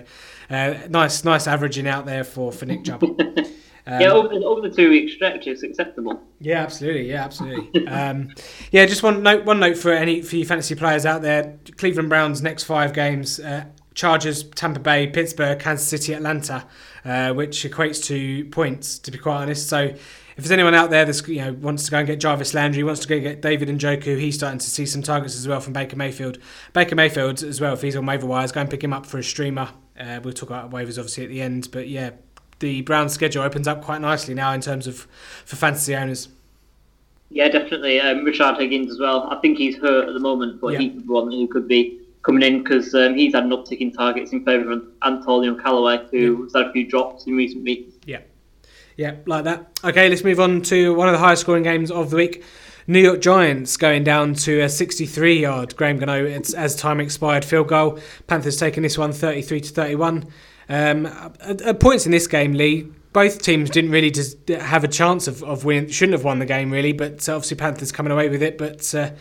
[0.50, 3.04] uh, nice, nice averaging out there for for Nick Chubb.
[3.88, 6.20] yeah, over the, over the two week stretch, it's acceptable.
[6.40, 7.10] Yeah, absolutely.
[7.10, 7.88] Yeah, absolutely.
[7.88, 8.34] um,
[8.72, 9.46] yeah, just one note.
[9.46, 13.40] One note for any for you fantasy players out there: Cleveland Browns next five games:
[13.40, 16.66] uh, Chargers, Tampa Bay, Pittsburgh, Kansas City, Atlanta,
[17.06, 18.98] uh, which equates to points.
[19.00, 19.80] To be quite honest, so
[20.36, 22.84] if there's anyone out there that you know wants to go and get Jarvis Landry,
[22.84, 25.60] wants to go get David and Njoku, he's starting to see some targets as well
[25.60, 26.40] from Baker Mayfield.
[26.74, 27.74] Baker Mayfield as well.
[27.74, 29.70] If he's on waiver wires, go and pick him up for a streamer.
[30.00, 32.12] Uh, we'll talk about waivers obviously at the end, but yeah.
[32.60, 35.06] The Browns schedule opens up quite nicely now in terms of
[35.44, 36.30] for fantasy owners.
[37.30, 38.00] Yeah, definitely.
[38.00, 39.28] Um, Rashard Higgins as well.
[39.30, 40.80] I think he's hurt at the moment, but Yeah.
[40.80, 44.32] he one who could be coming in because um, he's had an uptick in targets
[44.32, 47.94] in favour of Antonio Callaway, who has had a few drops in recent weeks.
[48.06, 48.22] Yeah.
[48.96, 49.80] Yeah, like that.
[49.84, 52.44] Okay, let's move on to one of the highest scoring games of the week.
[52.86, 57.46] New York Giants going down to a 63 yard Graham Gano it's as time expired
[57.46, 58.00] field goal.
[58.28, 60.26] Panthers taking this one 33 to 31.
[60.70, 64.12] Um, at, at points in this game, Lee, both teams didn't really
[64.60, 67.92] have a chance of, of winning, shouldn't have won the game really, but obviously Panthers
[67.92, 68.58] coming away with it.
[68.58, 69.12] But uh,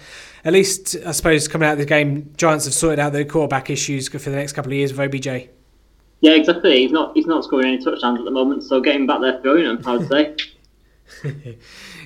[0.44, 3.70] at least, I suppose, coming out of the game, Giants have sorted out their quarterback
[3.70, 5.48] issues for the next couple of years with OBJ.
[6.20, 6.78] Yeah, exactly.
[6.78, 9.64] He's not he's not scoring any touchdowns at the moment, so getting back there throwing
[9.64, 10.36] them, I would say.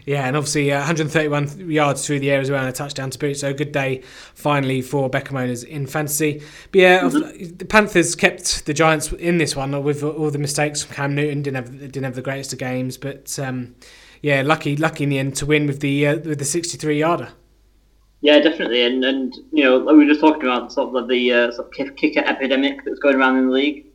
[0.07, 3.19] Yeah, and obviously uh, 131 yards through the air as well and a touchdown to
[3.19, 3.39] boot.
[3.39, 4.03] So a good day
[4.35, 6.43] finally for Beckham owners in fantasy.
[6.71, 7.57] But yeah, Mm-hmm.
[7.57, 11.43] the Panthers kept the Giants in this one with all the mistakes from Cam Newton.
[11.43, 13.75] Didn't have didn't have the greatest of games, but um,
[14.23, 17.31] yeah, lucky lucky in the end to win with the uh, with the 63 yarder.
[18.27, 18.83] Yeah, definitely.
[18.83, 21.69] And and you know, we were just talking about sort of like the uh, sort
[21.69, 23.87] of kick- kicker epidemic that's going around in the league.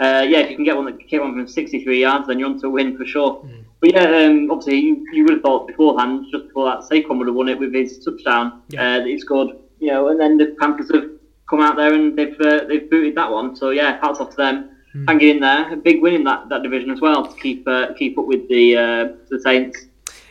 [0.00, 2.48] Uh, yeah, if you can get one that kick one from 63 yards, then you're
[2.48, 3.44] on to a win for sure.
[3.44, 3.64] Mm.
[3.80, 7.28] But yeah, um, obviously you, you would have thought beforehand, just before that, Saquon would
[7.28, 8.82] have won it with his touchdown Yeah.
[8.82, 9.50] uh, that he scored.
[9.78, 11.08] You know, and then the Panthers have
[11.48, 13.54] come out there and they've uh, they've booted that one.
[13.54, 14.70] So yeah, hats off to them.
[14.96, 15.08] Mm.
[15.08, 17.94] Hanging in there, a big win in that, that division as well to keep uh,
[17.94, 19.86] keep up with the uh, the Saints.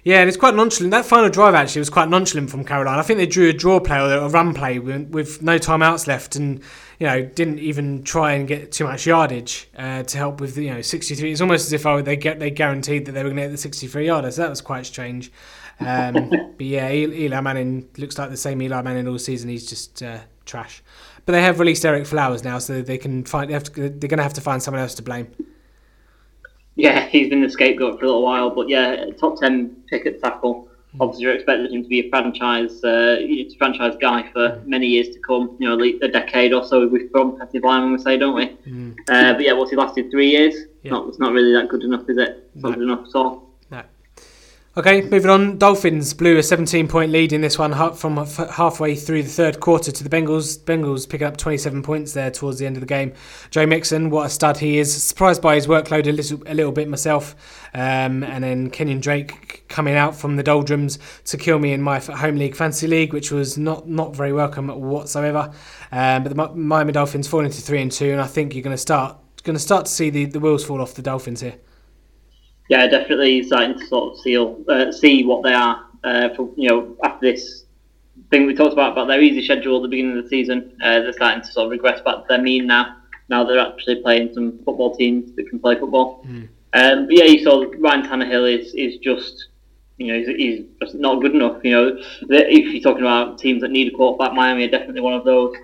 [0.05, 0.91] Yeah, and it's quite nonchalant.
[0.91, 2.99] That final drive actually was quite nonchalant from Carolina.
[2.99, 6.05] I think they drew a draw play or a run play with, with no timeouts
[6.05, 6.61] left, and
[6.99, 10.71] you know didn't even try and get too much yardage uh, to help with you
[10.71, 11.31] know 63.
[11.31, 13.51] It's almost as if oh, they get they guaranteed that they were going to hit
[13.51, 14.29] the 63 yarder.
[14.29, 15.31] So that was quite strange.
[15.79, 19.49] Um, but yeah, Eli Eli Manning looks like the same Eli Manning all season.
[19.49, 20.83] He's just uh, trash.
[21.25, 23.49] But they have released Ereck Flowers now, so they can find.
[23.49, 25.31] They have to, they're going to have to find someone else to blame.
[26.75, 30.21] Yeah, he's been the scapegoat for a little while, but yeah, top ten pick at
[30.21, 30.67] tackle.
[30.99, 33.17] Obviously, you're expecting him to be a franchise, uh,
[33.57, 35.55] franchise guy for many years to come.
[35.59, 36.87] You know, a decade or so.
[36.87, 38.45] We've from offensive lineman, we say, don't we?
[39.09, 40.55] Uh, but yeah, what's he lasted three years?
[40.83, 40.91] Yeah.
[40.91, 42.49] Not, it's not really that good enough, is it?
[42.55, 42.75] It's not No.
[42.75, 43.44] good enough at all.
[44.77, 45.57] Okay, moving on.
[45.57, 49.89] Dolphins blew a 17 point lead in this one from halfway through the third quarter
[49.89, 50.59] to the Bengals.
[50.59, 53.13] Bengals picking up 27 points there towards the end of the game.
[53.51, 55.01] Joe Mixon, what a stud he is.
[55.01, 57.37] Surprised by his workload a little, a little bit myself.
[57.73, 61.99] Um, and then Kenyan Drake coming out from the doldrums to kill me in my
[61.99, 65.53] home league fantasy league, which was not, not very welcome whatsoever.
[65.93, 68.75] Um, but the Miami Dolphins falling to three and two, and I think you're going
[68.75, 71.55] to start going to start to see the, the wheels fall off the Dolphins here.
[72.69, 76.69] Yeah, definitely starting to sort of seal, uh, see what they are uh, for you
[76.69, 77.65] know after this
[78.29, 80.75] thing we talked about about their easy schedule at the beginning of the season.
[80.81, 82.97] Uh, they're starting to sort of regress back to their mean now.
[83.29, 86.23] Now they're actually playing some football teams that can play football.
[86.25, 86.47] Mm.
[86.73, 89.47] Um, but yeah, you saw Ryan Tannehill is, is just,
[89.97, 91.63] you know, he's, he's just not good enough.
[91.63, 91.97] You know,
[92.29, 95.55] if you're talking about teams that need a quarterback, Miami are definitely one of those.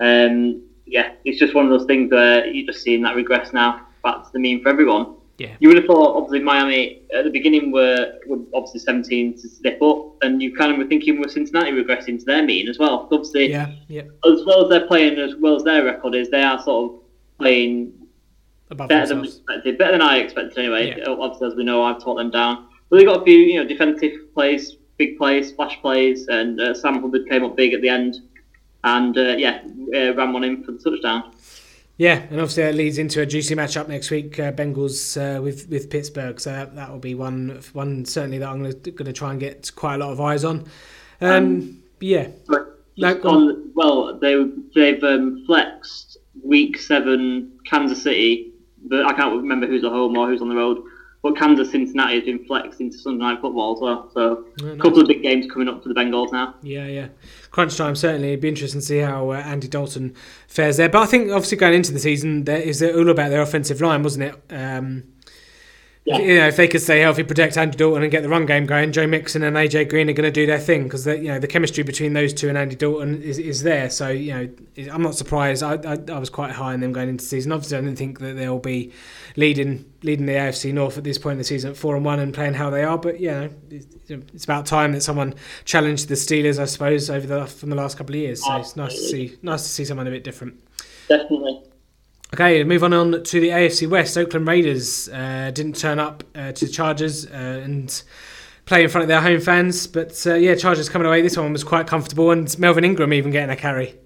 [0.00, 3.86] Um, yeah, it's just one of those things where you're just seeing that regress now
[4.04, 5.16] back to the mean for everyone.
[5.40, 5.56] Yeah.
[5.58, 9.80] You would have thought, obviously, Miami at the beginning were, were obviously 17 to step
[9.80, 13.08] up, and you kind of were thinking with Cincinnati regressing to their mean as well.
[13.10, 14.02] Obviously, Yeah, yeah.
[14.26, 16.98] as well as they're playing, as well as their record is, they are sort of
[17.38, 17.94] playing
[18.68, 20.94] Above better than expected, better than I expected anyway.
[20.98, 21.08] Yeah.
[21.08, 22.68] Obviously, as we know, I've taught them down.
[22.90, 26.74] But they got a few, you know, defensive plays, big plays, splash plays, and uh,
[26.74, 28.16] Sam Hubbard came up big at the end,
[28.84, 29.62] and uh, yeah,
[29.96, 31.32] uh, ran one in for the touchdown.
[32.00, 35.68] Yeah, and obviously that leads into a juicy matchup next week, uh, Bengals uh, with
[35.68, 36.40] with Pittsburgh.
[36.40, 39.70] So that, that will be one one certainly that I'm going to try and get
[39.76, 40.64] quite a lot of eyes on.
[41.20, 44.42] Um, yeah, No, just go on, well, they
[44.74, 48.54] they've um, flexed week seven Kansas City,
[48.88, 50.82] but I can't remember who's at home or who's on the road.
[51.22, 54.10] But Kansas Cincinnati has been flexed into Sunday night football as well.
[54.14, 56.54] So Oh, a couple of big games coming up for the Bengals now.
[56.62, 57.08] Yeah, yeah.
[57.50, 58.28] Crunch time certainly.
[58.28, 60.14] It'd be interesting to see how uh, Andy Dalton
[60.48, 60.88] fares there.
[60.88, 64.02] But I think obviously going into the season, there is all about their offensive line,
[64.02, 64.54] wasn't it?
[64.54, 65.04] Um,
[66.10, 66.18] Yeah.
[66.18, 68.66] You know, if they could stay healthy, protect Andy Dalton, and get the run game
[68.66, 71.38] going, Joe Mixon and AJ Green are going to do their thing because you know
[71.38, 73.88] the chemistry between those two and Andy Dalton is, is there.
[73.90, 75.62] So you know, I'm not surprised.
[75.62, 77.52] I, I, I was quite high on them going into the season.
[77.52, 78.92] Obviously, I didn't think that they'll be
[79.36, 82.18] leading leading the AFC North at this point in the season at four and one
[82.18, 82.98] and playing how they are.
[82.98, 87.26] But you know, it's, it's about time that someone challenged the Steelers, I suppose, over
[87.26, 88.44] the from the last couple of years.
[88.44, 90.60] So oh, it's nice to see nice to see someone a bit different.
[91.08, 91.69] Definitely.
[92.32, 92.92] Okay, move on,
[93.24, 94.16] to the AFC West.
[94.16, 98.02] Oakland Raiders uh, didn't turn up uh, to the Chargers uh, and
[98.66, 99.88] play in front of their home fans.
[99.88, 101.22] But uh, yeah, Chargers coming away.
[101.22, 103.96] This one was quite comfortable, and Melvin Ingram even getting a carry.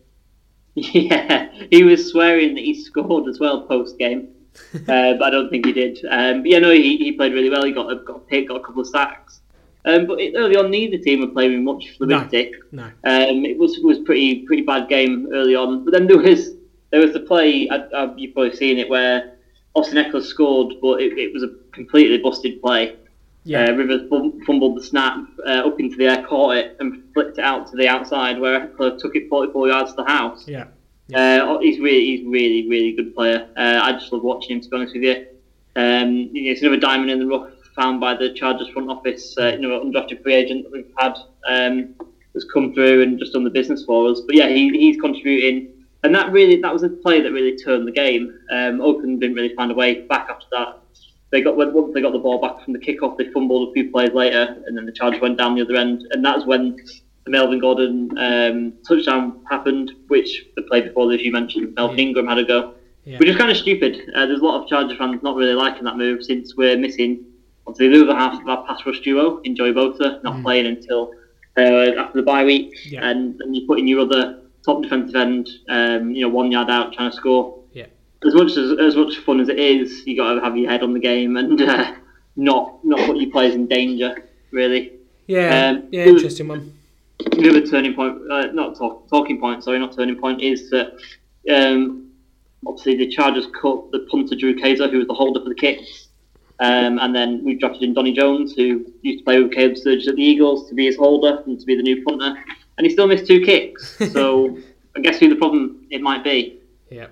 [0.77, 4.31] Yeah, he was swearing that he scored as well post game,
[4.75, 6.05] uh, but I don't think he did.
[6.11, 7.63] Um, but yeah, no, he, he played really well.
[7.65, 9.43] He got a, got a pick, got a couple of sacks.
[9.85, 12.51] Um, but it, early on, neither team were playing with much fluidity.
[12.73, 15.85] No, Um, it was was pretty pretty bad game early on.
[15.85, 16.55] But then there was
[16.95, 19.37] there was the play I, I, you've probably seen it where
[19.75, 22.95] Austin Ekeler scored, but it, it was a completely busted play.
[23.43, 24.09] yeah, Uh, Rivers
[24.47, 27.77] fumbled the snap uh, up into the air, caught it, and flicked it out to
[27.77, 30.47] the outside where Eckler took it 44 yards to the house.
[31.09, 33.49] yeah, Uh, he's really, he's really, really good player.
[33.57, 34.61] Uh, I just love watching him.
[34.63, 35.27] To be honest with you,
[35.75, 39.37] um, you know, it's another diamond in the rough found by the Chargers front office.
[39.37, 41.15] Uh, you know, undrafted free agent that we've had
[41.49, 41.97] um,
[42.33, 44.21] that's come through and just done the business for us.
[44.21, 45.71] But yeah, he, he's contributing,
[46.05, 48.33] and that really that was a play that really turned the game.
[48.53, 50.79] Um, Oakland didn't really find a way back after that.
[51.33, 53.91] They got once they got the ball back from the kickoff, they fumbled a few
[53.91, 56.77] plays later, and then the Chargers went down the other end, and that's when
[57.25, 62.05] the Melvin Gordon um, touchdown happened, which the play before this you mentioned, Melvin Yeah.
[62.05, 63.19] Ingram had a go, yeah.
[63.19, 63.97] which is kind of stupid.
[64.15, 67.25] Uh, there's a lot of Charger fans not really liking that move since we're missing
[67.67, 70.43] obviously the other half of our pass rush duo, in Joey Bosa, not Mm.
[70.43, 71.13] playing until
[71.57, 71.63] uh,
[71.99, 73.09] after the bye week, Yeah.
[73.09, 76.71] and, and you put in your other top defensive end, um, you know, one yard
[76.71, 77.59] out trying to score.
[77.73, 77.87] Yeah.
[78.27, 80.83] As much as as much fun as it is, you got to have your head
[80.83, 81.95] on the game and uh,
[82.37, 84.29] not not put your players in danger.
[84.51, 84.93] Really,
[85.27, 86.05] yeah, um, yeah.
[86.07, 86.73] was- Interesting one.
[87.19, 90.95] the other turning point, uh, not talk, talking point, sorry, not turning point, is that
[91.51, 92.11] um,
[92.67, 96.09] obviously the Chargers cut the punter Drew Kaser, who was the holder for the kicks,
[96.61, 100.09] um, and then we drafted in Donnie Jones, who used to play with Caleb Sturgis
[100.09, 102.35] at the Eagles, to be his holder and to be the new punter,
[102.77, 103.97] and he still missed two kicks.
[104.13, 104.59] So
[104.97, 106.59] I guess who the problem it might be.
[106.91, 107.09] Yeah,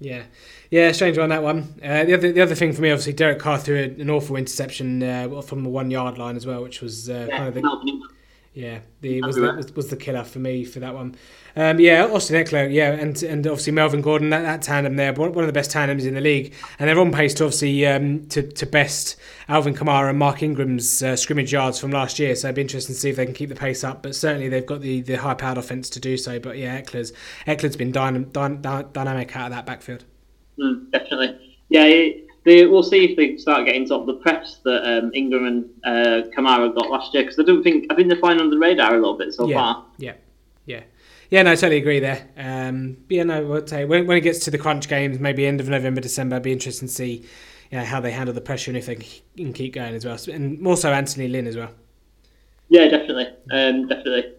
[0.00, 0.22] yeah,
[0.70, 0.92] yeah.
[0.92, 1.74] Strange one that one.
[1.82, 5.02] Uh, the other the other thing for me, obviously, Derek Carr threw an awful interception
[5.02, 8.08] uh, from the one yard line as well, which was uh, kind of the.
[8.56, 11.14] Yeah, the was the, was, was the killer for me for that one.
[11.56, 15.34] Um, yeah, Austin Ekeler, yeah, and and obviously Melvin Gordon, that, that tandem there, one
[15.34, 18.26] one of the best tandems in the league, and they're on pace to obviously um,
[18.28, 19.16] to, to best
[19.50, 22.34] Alvin Kamara and Mark Ingram's uh, scrimmage yards from last year.
[22.34, 24.02] So it'd be interesting to see if they can keep the pace up.
[24.02, 26.38] But certainly they've got the, the high powered offense to do so.
[26.38, 27.12] But yeah, Ekeler's
[27.46, 30.06] Ekeler's been dynam- dy- dy- dynamic out of that backfield.
[30.58, 31.58] Mm, definitely.
[31.68, 35.10] Yeah, it, they, we'll see if they start getting sort of the preps that um,
[35.12, 38.40] Ingram and uh, Kamara got last year, because I don't think, I think they're flying
[38.40, 39.84] under the radar a little bit so yeah, far.
[39.98, 40.12] yeah,
[40.64, 40.82] yeah.
[41.28, 42.28] Yeah, no, I totally agree there.
[42.36, 45.44] Um, but yeah, no, I'd say when, when it gets to the crunch games, maybe
[45.44, 47.26] end of November, December, it'd be interesting to see
[47.72, 48.94] you know, how they handle the pressure and if they
[49.36, 50.16] can keep going as well.
[50.32, 51.72] And more so Anthony Lynn as well.
[52.68, 53.26] Yeah, definitely.
[53.50, 54.34] Um, definitely.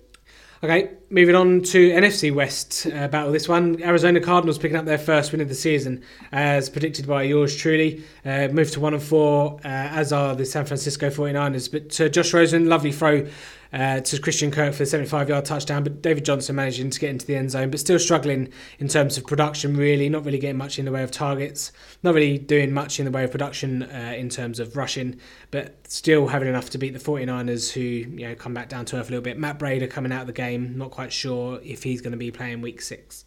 [0.64, 3.32] Okay, moving on to NFC West uh, battle.
[3.32, 6.02] This one, Arizona Cardinals picking up their first win of the season,
[6.32, 8.04] as predicted by yours truly.
[8.26, 11.72] Uh, moved to one and four, uh, as are the San Francisco 49ers.
[11.72, 13.28] But uh, Josh Rosen, lovely throw
[13.74, 17.10] uh, to Christian Kirk for the 75 yard touchdown, but David Johnson managing to get
[17.10, 18.50] into the end zone, but still struggling
[18.80, 21.72] in terms of production, really, not really getting much in the way of targets,
[22.04, 25.20] not really doing much in the way of production uh, in terms of rushing,
[25.52, 28.98] but still having enough to beat the 49ers, who you know come back down to
[28.98, 29.38] earth a little bit.
[29.38, 32.32] Matt Breida coming out of the game, not quite sure if he's going to be
[32.32, 33.26] playing week six.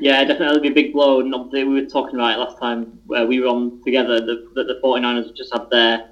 [0.00, 1.20] Yeah, definitely be a big blow.
[1.20, 4.54] And obviously, we were talking about it last time where we were on together that
[4.54, 6.11] the, the 49ers just had their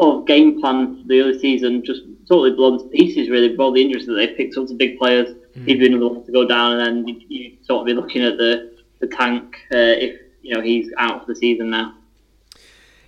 [0.00, 3.60] sort of game plan for the early season just totally blown to pieces, really, with
[3.60, 5.36] all the injuries that they picked up to big players.
[5.56, 5.66] Mm.
[5.66, 8.22] He'd been another one to go down, and then you, you sort of be looking
[8.22, 11.94] at the, the tank uh, if you know he's out for the season now.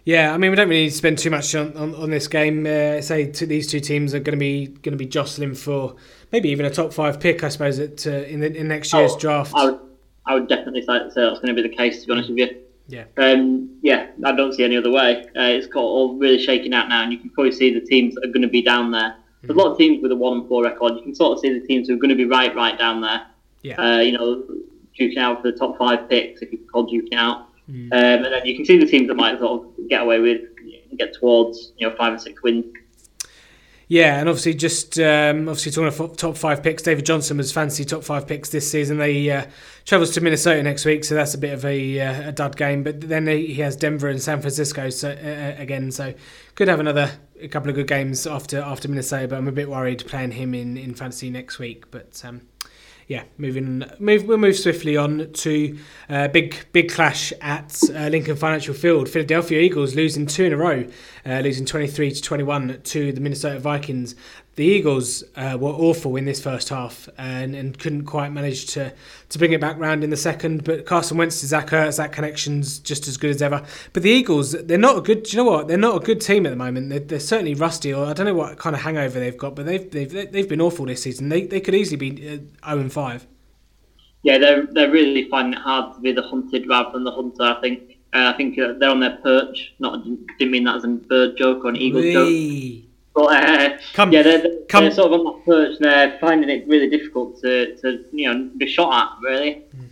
[0.04, 2.26] Yeah, I mean, we don't really need to spend too much on, on, on this
[2.26, 2.66] game.
[2.66, 5.94] Uh, say these two teams are going to be going to be jostling for
[6.32, 9.12] maybe even a top five pick, I suppose, at, uh, in the in next year's
[9.12, 9.52] oh, draft.
[9.54, 9.80] I would,
[10.26, 12.02] I would definitely say that's going to be the case.
[12.02, 12.61] To be honest with you.
[12.88, 13.04] Yeah.
[13.16, 15.22] Um, yeah, I don't see any other way.
[15.36, 18.14] Uh, it's got all really shaking out now, and you can probably see the teams
[18.14, 19.16] that are going to be down there.
[19.40, 19.60] There's mm-hmm.
[19.60, 20.94] a lot of teams with a one and four record.
[20.94, 23.00] You can sort of see the teams who are going to be right, right down
[23.00, 23.26] there.
[23.62, 23.80] Yeah.
[23.80, 24.44] Uh, you know,
[24.98, 27.48] duking out for the top five picks, if you call duking out.
[27.70, 27.92] Mm.
[27.92, 30.42] Um, and then you can see the teams that might sort of get away with,
[30.98, 32.66] get towards, you know, five or six wins.
[33.92, 37.84] Yeah, and obviously, just um, obviously talking about top five picks, David Johnson was fancy
[37.84, 38.96] top five picks this season.
[38.96, 39.44] They uh,
[39.84, 42.84] travels to Minnesota next week, so that's a bit of a, uh, a dud game.
[42.84, 46.14] But then he has Denver and San Francisco so, uh, uh, again, so
[46.54, 49.28] could have another a couple of good games after after Minnesota.
[49.28, 51.90] But I'm a bit worried playing him in, in fantasy next week.
[51.90, 52.40] But um,
[53.12, 58.36] yeah, moving move we'll move swiftly on to uh, big big clash at uh, Lincoln
[58.36, 59.06] Financial Field.
[59.06, 60.86] Philadelphia Eagles losing two in a row,
[61.26, 64.14] uh, losing 23 to 21 to the Minnesota Vikings
[64.54, 68.92] the Eagles uh, were awful in this first half and, and couldn't quite manage to,
[69.30, 70.64] to bring it back round in the second.
[70.64, 73.64] But Carson Wentz to Zach Ertz, that connection's just as good as ever.
[73.94, 75.32] But the Eagles, they're not a good.
[75.32, 75.68] You know what?
[75.68, 76.90] They're not a good team at the moment.
[76.90, 79.56] They're, they're certainly rusty, or I don't know what kind of hangover they've got.
[79.56, 81.30] But they've they've they've been awful this season.
[81.30, 83.26] They they could easily be zero uh, and five.
[84.22, 87.42] Yeah, they're they're really finding it hard to be the hunted rather than the hunter.
[87.42, 87.98] I think.
[88.14, 89.72] Uh, I think uh, they're on their perch.
[89.78, 90.04] Not
[90.38, 92.82] didn't mean that as a bird joke or an eagle Wee.
[92.82, 92.91] joke.
[93.14, 94.84] But uh, come, yeah, they're, they're, come.
[94.84, 98.32] they're sort of on that perch and they're finding it really difficult to, to you
[98.32, 99.88] know be shot at really, mm.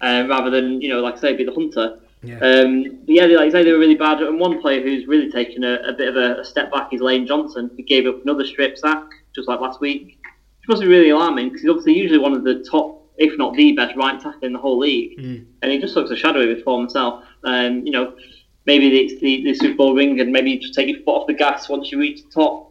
[0.00, 2.00] uh, rather than you know like I say be the hunter.
[2.24, 2.38] Yeah.
[2.38, 4.20] Um, but yeah, they, like I say, they were really bad.
[4.22, 7.00] And one player who's really taken a, a bit of a, a, step back is
[7.00, 9.04] Lane Johnson, He gave up another strip sack
[9.34, 10.18] just like last week,
[10.60, 13.54] which must be really alarming because he's obviously usually one of the top, if not
[13.54, 15.44] the best, right tackle in the whole league, mm.
[15.62, 17.24] and he just looks a shadow of his former self.
[17.44, 18.14] Um, you know,
[18.66, 21.26] maybe it's the, the Super Bowl ring, and maybe you just take your foot off
[21.26, 22.70] the gas once you reach the top.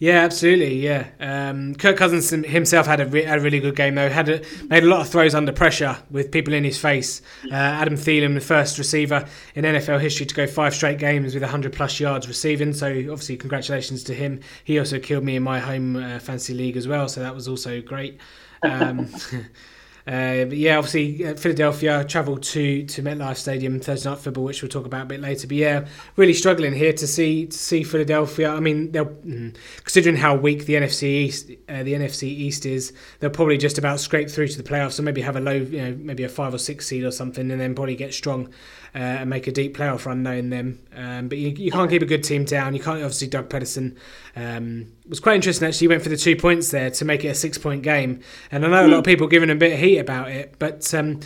[0.00, 0.76] Yeah, absolutely.
[0.76, 4.08] Yeah, um, Kirk Cousins himself had a, re- a, really good game though.
[4.08, 7.20] Had a, made a lot of throws under pressure with people in his face.
[7.50, 9.26] Uh, Adam Thielen, the first receiver
[9.56, 12.72] in NFL history to go five straight games with 100 plus yards receiving.
[12.72, 14.38] So obviously, congratulations to him.
[14.62, 17.08] He also killed me in my home uh, fantasy league as well.
[17.08, 18.20] So that was also great.
[18.62, 19.08] Um,
[20.08, 24.62] Uh, but yeah, obviously uh, Philadelphia travelled to to MetLife Stadium Thursday night football, which
[24.62, 25.46] we'll talk about a bit later.
[25.46, 25.86] But yeah,
[26.16, 28.48] really struggling here to see to see Philadelphia.
[28.48, 29.54] I mean, they'll mm,
[29.84, 34.00] considering how weak the NFC East uh, the NFC East is, they'll probably just about
[34.00, 34.92] scrape through to the playoffs.
[34.92, 37.50] So maybe have a low, you know, maybe a five or six seed or something,
[37.50, 38.48] and then probably get strong
[38.94, 40.80] uh, and make a deep playoff run knowing them.
[40.94, 42.74] Um, but you, you can't keep a good team down.
[42.74, 43.96] You can't obviously Doug Pederson
[44.36, 45.84] um, was quite interesting actually.
[45.84, 48.20] He went for the two points there to make it a six point game,
[48.50, 50.92] and I know a lot of people giving a bit of heat about it, but.
[50.94, 51.20] Um,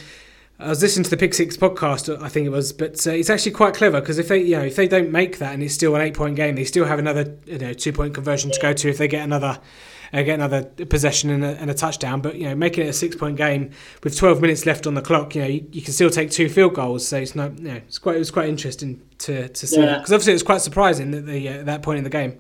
[0.59, 3.29] I was listening to the Pick Six podcast, I think it was, but uh, it's
[3.31, 5.75] actually quite clever because if they, you know, if they don't make that and it's
[5.75, 8.89] still an eight-point game, they still have another, you know, two-point conversion to go to
[8.89, 9.59] if they get another
[10.21, 12.21] get another possession and a, and a, touchdown.
[12.21, 13.71] But you know, making it a six point game
[14.05, 16.51] with 12 minutes left on the clock, you know, you, you can still take two
[16.51, 17.07] field goals.
[17.09, 19.97] So it's not, you know, it's quite it was quite interesting to, to see yeah.
[19.97, 22.39] because obviously it was quite surprising that the uh, that point in the game.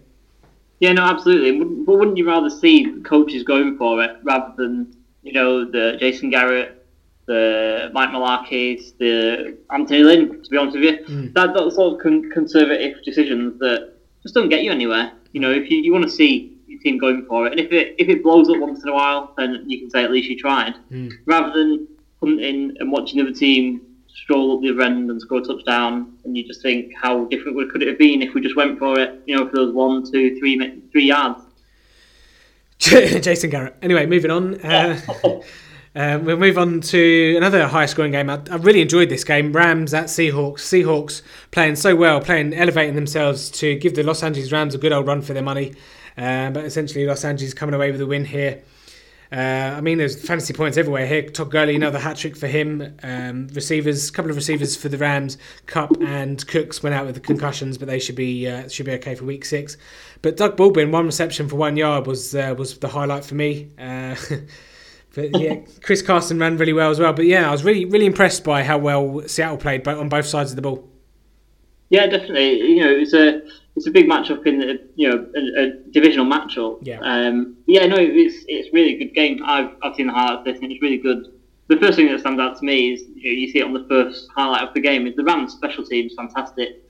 [0.80, 1.64] Yeah, no, absolutely.
[1.84, 6.28] But wouldn't you rather see coaches going for it rather than you know the Jason
[6.28, 6.86] Garrett,
[7.26, 10.42] the Mike Mularkey, the Anthony Lynn?
[10.42, 11.32] To be honest with you, mm.
[11.34, 15.12] that that sort of con- conservative decisions that just don't get you anywhere.
[15.32, 16.52] You know, if you, you want to see
[16.82, 17.52] team going for it.
[17.52, 20.04] And if it if it blows up once in a while, then you can say
[20.04, 21.12] at least you tried, mm.
[21.26, 21.88] rather than
[22.20, 23.80] hunting and watching the other team
[24.14, 27.70] stroll up the other end and score a touchdown, and you just think how different
[27.70, 29.20] could it have been if we just went for it?
[29.26, 31.42] You know, for those one, two, three, three yards.
[32.78, 33.76] Jason Garrett.
[33.80, 34.60] Anyway, moving on.
[34.60, 34.98] Uh,
[35.94, 38.28] um, we'll move on to another high scoring game.
[38.28, 39.52] I, I, really enjoyed this game.
[39.52, 40.60] Rams at Seahawks.
[40.60, 41.22] Seahawks
[41.52, 45.06] playing so well, playing, elevating themselves to give the Los Angeles Rams a good old
[45.06, 45.74] run for their money.
[46.16, 48.62] Uh, but essentially, Los Angeles coming away with a win here.
[49.32, 51.22] Uh, I mean, there's fantasy points everywhere here.
[51.22, 52.94] Todd Gurley, another hat trick for him.
[53.02, 55.38] Um, receivers, a couple of receivers for the Rams.
[55.64, 58.92] Kupp and Cooks went out with the concussions, but they should be uh, should be
[58.92, 59.78] okay for week six.
[60.20, 63.70] But Doug Baldwin, one reception for one yard was uh, was the highlight for me.
[63.78, 64.16] Uh,
[65.14, 67.14] but yeah, Chris Carson ran really well as well.
[67.14, 70.50] But yeah, I was really really impressed by how well Seattle played on both sides
[70.50, 70.86] of the ball.
[71.88, 72.58] Yeah, definitely.
[72.60, 73.40] You know, it's a
[73.76, 76.78] it's a big matchup in the you know a, a divisional matchup.
[76.82, 77.00] Yeah.
[77.00, 79.40] Um, yeah, no, it's it's really a good game.
[79.44, 81.32] I've I've seen the highlights of this and it's really good.
[81.68, 83.72] The first thing that stands out to me is you, know, you see it on
[83.72, 86.82] the first highlight of the game is the Rams special teams fantastic.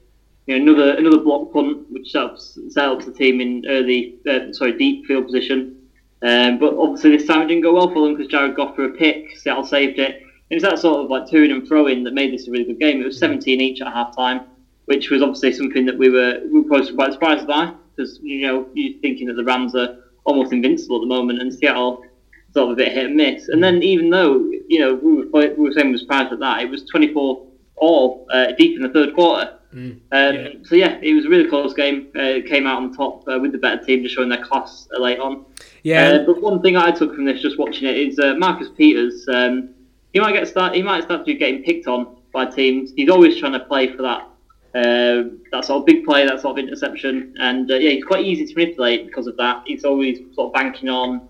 [0.47, 4.77] You know, another another block punt which helps helps the team in early uh, sorry
[4.77, 5.79] deep field position.
[6.23, 8.85] Um, but obviously this time it didn't go well for them because Jared got for
[8.85, 9.37] a pick.
[9.39, 10.23] Seattle saved it.
[10.51, 12.65] It was that sort of like to and fro in that made this a really
[12.65, 13.01] good game.
[13.01, 14.47] It was 17 each at half time
[14.87, 18.47] which was obviously something that we were, we were probably quite surprised by because you
[18.47, 22.05] know you're thinking that the Rams are almost invincible at the moment and Seattle
[22.53, 23.49] sort of a bit hit and miss.
[23.49, 26.41] And then even though you know we were, we were saying we were surprised at
[26.41, 29.59] that, it was 24 all uh, deep in the third quarter.
[29.75, 30.49] Mm, um, yeah.
[30.65, 32.09] So yeah, it was a really close game.
[32.15, 34.87] Uh, it came out on top uh, with the better team, just showing their class
[34.93, 35.47] late on.
[35.83, 36.11] Yeah.
[36.11, 39.27] Uh, but one thing I took from this, just watching it, is uh, Marcus Peters.
[39.29, 39.71] Um,
[40.13, 40.75] he might get start.
[40.75, 42.93] He might start to getting picked on by teams.
[42.95, 44.29] He's always trying to play for that
[44.75, 48.25] uh, that sort of big play, that sort of interception, and uh, yeah, he's quite
[48.25, 49.63] easy to manipulate because of that.
[49.67, 51.29] He's always sort of banking on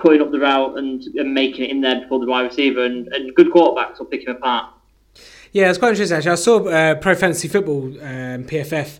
[0.00, 3.08] cutting up the route and, and making it in there before the wide receiver, and,
[3.08, 4.70] and good quarterbacks will pick him apart.
[5.52, 6.32] Yeah, it's quite interesting actually.
[6.32, 8.98] I saw uh, Pro Fantasy Football um, PFF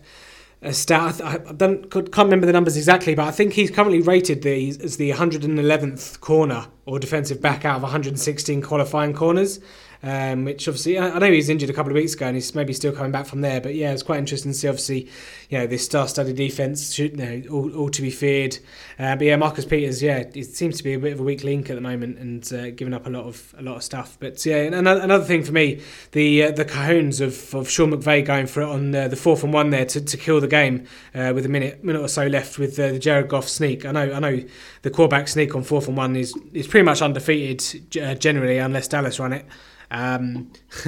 [0.61, 1.21] a stat.
[1.21, 4.69] I, I don't, can't remember the numbers exactly, but I think he's currently rated the,
[4.69, 9.59] as the 111th corner or defensive back out of 116 qualifying corners
[10.05, 12.53] um, which obviously I, know he was injured a couple of weeks ago and he's
[12.53, 13.59] maybe still coming back from there.
[13.59, 14.67] But yeah, it's quite interesting to see.
[14.67, 15.09] Obviously,
[15.49, 18.59] you know this star-studded defense, should, you know, all, all to be feared.
[18.99, 21.43] Uh, but yeah, Marcus Peters, yeah, it seems to be a bit of a weak
[21.43, 24.15] link at the moment and uh, giving up a lot of a lot of stuff.
[24.19, 25.81] But yeah, another, another thing for me,
[26.11, 29.43] the uh, the cajones of, of Sean McVay going for it on uh, the fourth
[29.43, 30.85] and one there to, to kill the game
[31.15, 33.85] uh, with a minute minute or so left with uh, the Jared Goff sneak.
[33.87, 34.43] I know I know
[34.83, 37.89] the quarterback sneak on fourth and one is is pretty much undefeated
[38.21, 39.47] generally unless Dallas run it.
[39.91, 40.51] Um,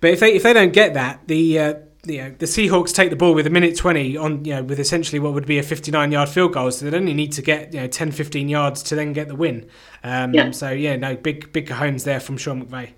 [0.00, 1.74] but if they if they don't get that, the uh,
[2.04, 4.80] you know, the Seahawks take the ball with a minute 20 on, you know, with
[4.80, 6.70] essentially what would be a 59 yard field goal.
[6.70, 9.36] So they only need to get, you know, 10, 15 yards to then get the
[9.36, 9.68] win.
[10.02, 10.50] Um, yeah.
[10.50, 12.92] So, yeah, no, big, big cajones there from Sean McVay.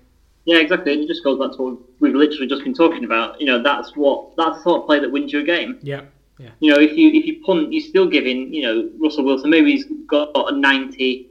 [0.45, 0.93] Yeah, exactly.
[0.93, 3.39] And it just goes back to what we've literally just been talking about.
[3.39, 5.77] You know, that's what, that's the sort of play that wins you a game.
[5.81, 6.01] Yeah.
[6.37, 6.49] Yeah.
[6.59, 9.71] You know, if you if you punt, you're still giving, you know, Russell Wilson, maybe
[9.71, 11.29] he's got a 90,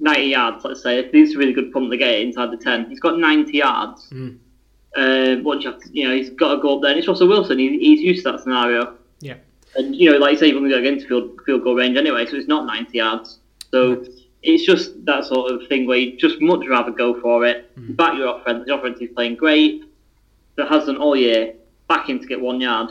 [0.00, 0.98] 90 yards, let's say.
[0.98, 3.52] If he's a really good punt to get it inside the 10, he's got 90
[3.52, 4.10] yards.
[4.10, 4.38] Mm.
[4.96, 6.90] Uh, what you have to, you know, he's got to go up there.
[6.90, 7.58] And it's Russell Wilson.
[7.58, 8.96] He, he's used to that scenario.
[9.20, 9.36] Yeah.
[9.76, 11.74] And, you know, like you say, you've only got to get into field, field goal
[11.74, 13.38] range anyway, so it's not 90 yards.
[13.70, 14.20] So mm.
[14.42, 17.94] it's just that sort of thing where you just much rather go for it, mm.
[17.96, 18.64] back your offense.
[18.66, 19.84] The offense is playing great,
[20.56, 21.54] that has done all year,
[21.88, 22.90] back in to get one yard,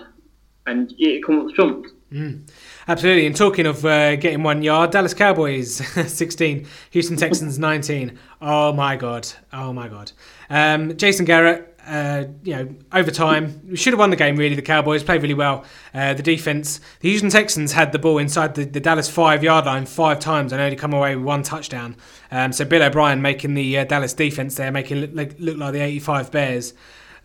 [0.68, 1.90] and it comes up trumps.
[2.12, 2.48] Mm.
[2.88, 3.26] Absolutely.
[3.26, 5.78] And talking of uh, getting one yard, Dallas Cowboys
[6.12, 8.18] 16, Houston Texans 19.
[8.42, 9.28] Oh my God.
[9.52, 10.12] Oh my God.
[10.50, 14.36] Um, Jason Garrett, uh, you know, overtime, we should have won the game.
[14.36, 15.64] Really, the Cowboys played really well.
[15.94, 19.66] Uh, the defense, the Houston Texans had the ball inside the, the Dallas five yard
[19.66, 21.96] line five times and only come away with one touchdown.
[22.32, 25.74] Um, so Bill O'Brien making the uh, Dallas defense there, making it look, look like
[25.74, 26.74] the 85 Bears.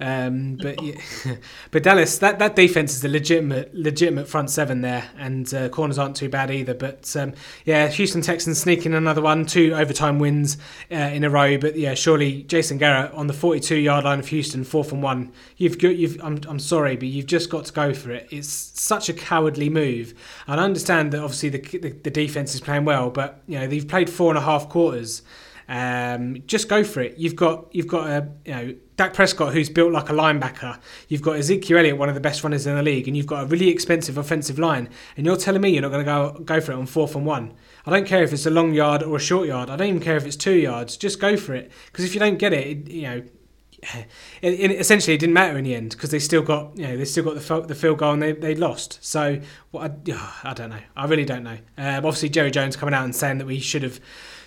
[0.01, 0.94] Um, but yeah,
[1.70, 5.98] but Dallas, that, that defense is a legitimate legitimate front seven there, and uh, corners
[5.98, 6.72] aren't too bad either.
[6.72, 7.34] But um,
[7.66, 10.57] yeah, Houston Texans sneaking another one, two overtime wins
[10.90, 11.59] uh, in a row.
[11.59, 15.32] But yeah, surely Jason Garrett on the 42 yard line of Houston, fourth and one.
[15.59, 16.18] You've got, you've.
[16.22, 18.28] I'm, I'm sorry, but you've just got to go for it.
[18.30, 20.14] It's such a cowardly move.
[20.46, 23.66] And I understand that obviously the, the, the defense is playing well, but you know
[23.66, 25.22] they've played four and a half quarters.
[25.70, 27.16] Um, just go for it.
[27.16, 30.78] You've got you've got a you know Dak Prescott, who's built like a linebacker.
[31.09, 33.44] You've got Ezekiel Elliott, one of the best runners in the league, and you've got
[33.44, 34.90] a really expensive offensive line.
[35.16, 37.24] And you're telling me you're not going to go go for it on fourth and
[37.24, 37.55] one.
[37.86, 39.70] I don't care if it's a long yard or a short yard.
[39.70, 40.98] I don't even care if it's two yards.
[40.98, 41.72] Just go for it.
[41.86, 43.22] Because if you don't get it, it you know,
[44.42, 46.98] it, it, essentially it didn't matter in the end because they still got you know
[46.98, 49.03] they still got the the field goal and they, they lost.
[49.03, 49.40] So
[49.70, 50.82] what I, I don't know.
[50.94, 51.57] I really don't know.
[51.78, 53.98] Um, obviously Jerry Jones coming out and saying that we should have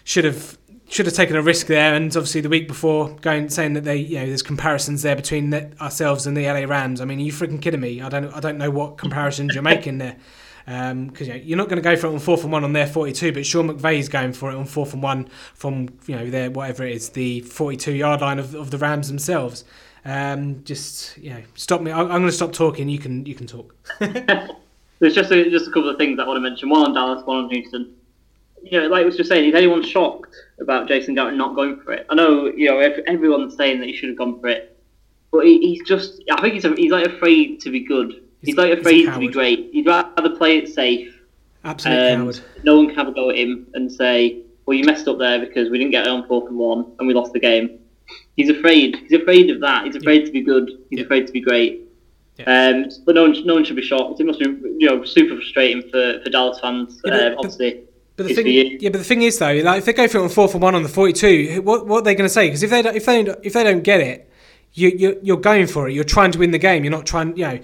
[0.03, 0.59] should have
[0.93, 1.95] should have taken a risk there.
[1.95, 5.49] And obviously, the week before, going saying that they, you know, there's comparisons there between
[5.49, 7.01] the, ourselves and the LA Rams.
[7.01, 8.01] I mean, are you freaking kidding me?
[8.01, 10.17] I don't, I don't know what comparisons you're making there.
[10.65, 12.63] Because um, you know, you're not going to go for it on fourth and one
[12.63, 16.15] on their 42, but Sean McVay's going for it on fourth and one from you
[16.15, 19.65] know their whatever it is, the 42 yard line of, of the Rams themselves.
[20.05, 21.91] Um, just you know, stop me.
[21.91, 22.87] I, I'm going to stop talking.
[22.87, 23.75] You can you can talk.
[23.99, 26.69] There's just a, just a couple of things I want to mention.
[26.69, 27.93] One on Dallas, one on Houston
[28.63, 31.79] you know, like I was just saying, is anyone shocked about Jason Garrett not going
[31.81, 32.05] for it?
[32.09, 34.77] I know, you know, everyone's saying that he should have gone for it,
[35.31, 38.11] but he, he's just, I think he's, he's like afraid to be good.
[38.41, 39.69] He's, he's like afraid to be great.
[39.71, 41.21] He'd rather play it safe.
[41.63, 42.41] Absolutely.
[42.63, 45.39] No one can have a go at him and say, well, you messed up there
[45.39, 47.79] because we didn't get it on fourth and one and we lost the game.
[48.35, 48.97] He's afraid.
[49.07, 49.85] He's afraid of that.
[49.85, 50.25] He's afraid yeah.
[50.25, 50.69] to be good.
[50.89, 51.05] He's yeah.
[51.05, 51.81] afraid to be great.
[52.37, 52.69] Yeah.
[52.69, 54.19] Um, but no one, no one should be shocked.
[54.19, 56.99] It must be, you know, super frustrating for, for Dallas fans.
[57.05, 57.83] Yeah, um, obviously.
[58.15, 58.47] But the thing,
[58.79, 60.61] yeah, but the thing is though, like if they go for it on fourth and
[60.61, 62.47] one on the forty-two, what what are they going to say?
[62.47, 64.29] Because if they don't, if they don't, if they don't get it,
[64.73, 65.93] you you you're going for it.
[65.93, 66.83] You're trying to win the game.
[66.83, 67.59] You're not trying, you know.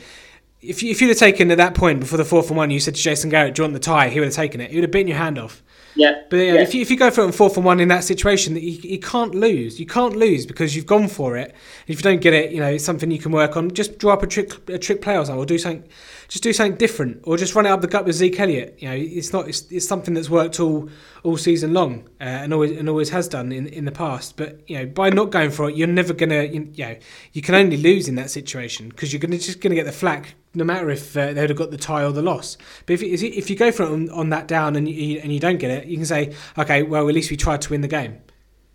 [0.62, 2.82] If, you, if you'd have taken at that point before the fourth and one, you
[2.82, 4.72] said to Jason Garrett, "Do you want the tie?" He would have taken it.
[4.72, 5.64] He would have beaten your hand off.
[5.96, 6.22] Yeah.
[6.30, 8.04] But yeah, if you if you go for it on fourth and one in that
[8.04, 9.80] situation, that you, you can't lose.
[9.80, 11.56] You can't lose because you've gone for it.
[11.88, 13.72] If you don't get it, you know it's something you can work on.
[13.72, 15.90] Just draw up a trick a trick play or something, or do something.
[16.30, 18.76] Just do something different, or just run it up the gut with Zeke Elliott.
[18.80, 20.88] You know, it's not it's, it's something that's worked all
[21.24, 24.38] all season long uh, and always and always has done in, in the past.
[24.38, 26.96] But you know, by not going for it, you're never gonna you, you know
[27.34, 30.36] you can only lose in that situation because you're gonna just gonna get the flack
[30.54, 32.58] no matter if uh, they would have got the tie or the loss.
[32.86, 35.40] But if, if you go for it on, on that down and you, and you
[35.40, 37.88] don't get it, you can say, okay, well, at least we tried to win the
[37.88, 38.20] game.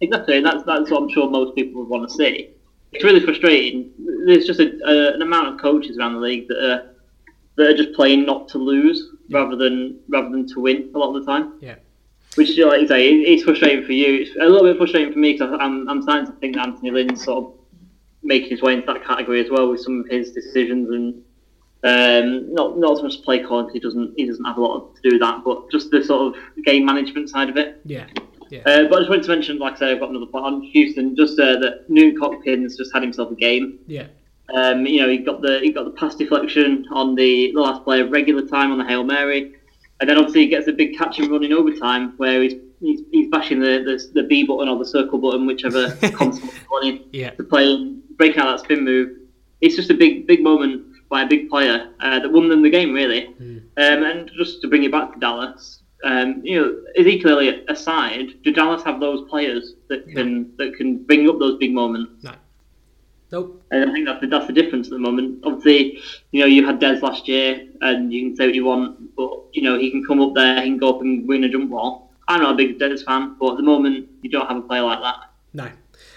[0.01, 2.51] Exactly, and that's, that's what I'm sure most people would want to see.
[2.93, 3.91] It's really frustrating.
[4.27, 6.94] There's just a, a, an amount of coaches around the league that are,
[7.57, 9.39] that are just playing not to lose yeah.
[9.39, 11.55] rather than rather than to win a lot of the time.
[11.61, 11.77] Yeah.
[12.37, 14.23] Which, like you say, it's frustrating for you.
[14.23, 16.91] It's a little bit frustrating for me because I'm, I'm starting to think that Anthony
[16.91, 17.53] Lynn's sort of
[18.25, 21.23] making his way into that category as well with some of his decisions and
[21.85, 25.03] um, not not as much play calling he doesn't he doesn't have a lot to
[25.03, 27.81] do with that, but just the sort of game management side of it.
[27.85, 28.07] Yeah.
[28.51, 28.61] Yeah.
[28.61, 30.63] Uh, but I just wanted to mention, like I said, I've got another point on
[30.63, 31.17] Houston.
[31.17, 33.79] Just uh, that Newton Hopkins just had himself a game.
[33.87, 34.07] Yeah.
[34.53, 37.83] Um, you know, he got the he got the pass deflection on the, the last
[37.85, 39.55] play of regular time on the hail mary,
[40.01, 43.01] and then obviously he gets a big catch and run in overtime where he's he's,
[43.11, 46.51] he's bashing the, the, the B button or the circle button, whichever console
[46.83, 47.31] he's yeah.
[47.31, 49.17] to play breaking out that spin move.
[49.61, 52.71] It's just a big big moment by a big player uh, that won them the
[52.71, 53.35] game, really.
[53.41, 53.59] Mm.
[53.77, 58.53] Um, and just to bring it back to Dallas, um, you know, Ezekiel aside, do
[58.53, 60.49] Dallas have those players that can no.
[60.59, 62.25] that can bring up those big moments?
[62.25, 62.33] No.
[63.35, 63.67] Nope.
[63.73, 65.41] And I think that's the, that's the difference at the moment.
[65.45, 65.99] Obviously,
[66.31, 69.33] you know, you had Dez last year, and you can say what you want, but
[69.53, 71.69] you know, he can come up there, he can go up and win a jump
[71.69, 72.13] ball.
[72.29, 74.83] I'm not a big Dez fan, but at the moment, you don't have a player
[74.83, 75.33] like that.
[75.53, 75.69] No.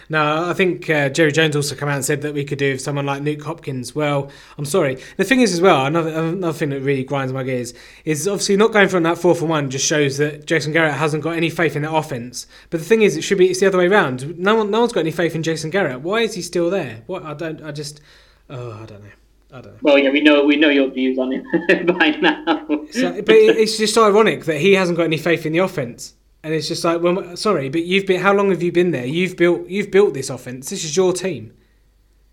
[0.09, 2.73] No, I think uh, Jerry Jones also came out and said that we could do
[2.73, 3.93] with someone like Nuke Hopkins.
[3.93, 4.97] Well, I'm sorry.
[5.17, 7.73] The thing is, as well, another another thing that really grinds my gears
[8.05, 11.23] is obviously not going from that four for one just shows that Jason Garrett hasn't
[11.23, 12.47] got any faith in that offense.
[12.69, 14.37] But the thing is, it should be it's the other way around.
[14.39, 16.01] No one, no one's got any faith in Jason Garrett.
[16.01, 17.03] Why is he still there?
[17.07, 17.99] What I don't, I just,
[18.49, 19.09] oh, I don't know.
[19.51, 19.79] I don't know.
[19.81, 21.45] Well, yeah, we know we know your views on him
[21.97, 22.65] by now.
[22.91, 26.13] so, but it's just ironic that he hasn't got any faith in the offense
[26.47, 28.21] and it's just like, well, sorry, but you've been.
[28.21, 29.05] How long have you been there?
[29.05, 29.67] You've built.
[29.67, 30.69] You've built this offense.
[30.69, 31.51] This is your team.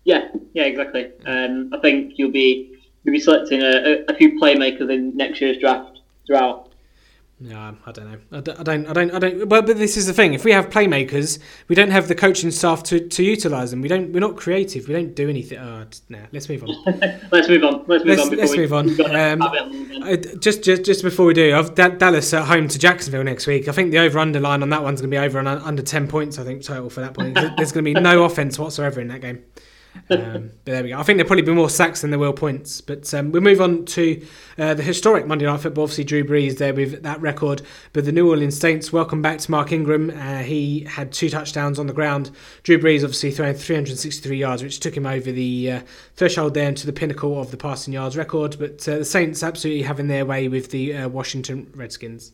[0.05, 1.11] Yeah, yeah, exactly.
[1.25, 5.57] Um, I think you'll be you'll be selecting a, a, few playmakers in next year's
[5.57, 6.64] draft throughout.
[7.37, 8.17] No, I don't know.
[8.31, 8.59] I don't.
[8.59, 8.87] I don't.
[8.87, 9.11] I don't.
[9.11, 10.33] I don't but, but this is the thing.
[10.33, 13.81] If we have playmakers, we don't have the coaching staff to, to utilize them.
[13.81, 14.13] We don't.
[14.13, 14.87] We're not creative.
[14.87, 15.57] We don't do anything.
[15.57, 16.19] Oh, no.
[16.31, 16.69] Let's move on.
[17.33, 17.83] let's move on.
[17.87, 18.37] Let's move let's, on.
[18.37, 19.15] Let's move on.
[19.15, 23.67] Um, just, just, just before we do, I've Dallas at home to Jacksonville next week.
[23.67, 26.07] I think the over underline on that one's going to be over on under ten
[26.07, 26.39] points.
[26.39, 27.33] I think total for that point.
[27.33, 29.43] There's going to be no offense whatsoever in that game.
[30.09, 30.99] Um, but there we go.
[30.99, 32.81] I think there'll probably be more sacks than there will points.
[32.81, 34.25] But um, we'll move on to
[34.57, 35.85] uh, the historic Monday Night Football.
[35.85, 37.61] Obviously, Drew Brees there with that record.
[37.93, 40.11] But the New Orleans Saints, welcome back to Mark Ingram.
[40.11, 42.31] Uh, he had two touchdowns on the ground.
[42.63, 45.81] Drew Brees obviously throwing 363 yards, which took him over the uh,
[46.15, 48.57] threshold there into the pinnacle of the passing yards record.
[48.59, 52.31] But uh, the Saints absolutely having their way with the uh, Washington Redskins.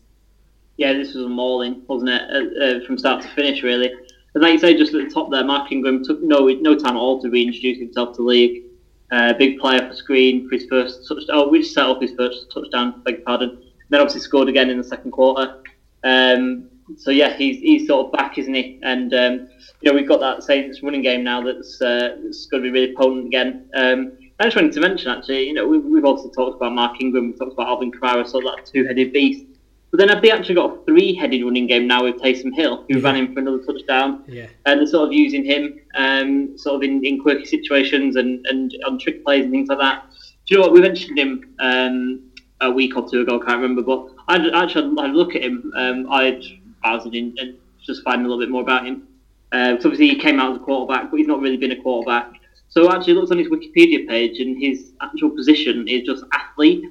[0.78, 3.91] Yeah, this was a mauling, wasn't it, uh, from start to finish, really.
[4.34, 6.95] And like you say, just at the top there, Mark Ingram took no no time
[6.95, 8.63] at all to reintroduce himself to the league.
[9.11, 12.49] Uh, big player for screen for his first touchdown, oh, which set off his first
[12.53, 13.61] touchdown, beg pardon.
[13.89, 15.61] Then obviously scored again in the second quarter.
[16.05, 18.79] Um, so yeah, he's he's sort of back, isn't he?
[18.84, 19.49] And um,
[19.82, 22.71] you know we've got that Saints running game now that's uh, that's going to be
[22.71, 23.69] really potent again.
[23.73, 26.99] Um, I just wanted to mention actually, you know, we, we've also talked about Mark
[26.99, 29.45] Ingram, we've talked about Alvin Kamara, of that two-headed beast.
[29.92, 33.00] But then have they actually got a three-headed running game now with Taysom Hill, who
[33.00, 33.04] yeah.
[33.04, 34.24] ran in for another touchdown?
[34.26, 34.48] Yeah.
[34.66, 38.74] And they're sort of using him um, sort of in, in quirky situations and, and
[38.88, 40.06] on trick plays and things like that.
[40.46, 40.74] Do you know what?
[40.74, 42.32] We mentioned him um,
[42.62, 45.72] a week or two ago, I can't remember, but I'd actually I'd look at him.
[45.76, 46.42] Um, I'd
[46.82, 49.08] browse it in and just find a little bit more about him.
[49.52, 51.82] Uh, so obviously he came out as a quarterback, but he's not really been a
[51.82, 52.32] quarterback.
[52.70, 56.86] So actually, looks on his Wikipedia page, and his actual position is just athlete.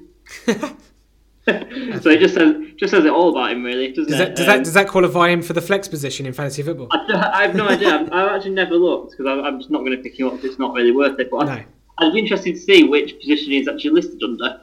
[2.01, 4.25] so it just says just says it all about him, really, doesn't Does it?
[4.29, 6.87] that does Um, that does that qualify him for the flex position in fantasy football?
[6.91, 7.95] I, I have no idea.
[7.95, 10.33] I've, I've actually never looked because I'm just not going to pick him up.
[10.35, 11.29] 'cause It's not really worth it.
[11.31, 11.51] But No.
[11.53, 11.65] I,
[11.97, 14.61] I'd be interested to see which position he's actually listed under.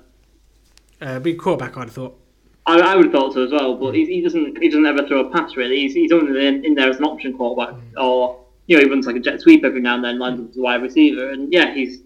[1.00, 2.20] Uh, be quarterback, I'd have thought.
[2.66, 4.58] I, I would have thought so as well, but he, he doesn't.
[4.62, 5.76] He doesn't ever throw a pass really.
[5.80, 9.06] He's, he's only in, in there as an option quarterback, or you know, he runs
[9.06, 11.52] like a jet sweep every now and then, lines up as a wide receiver, and
[11.52, 12.02] yeah, he's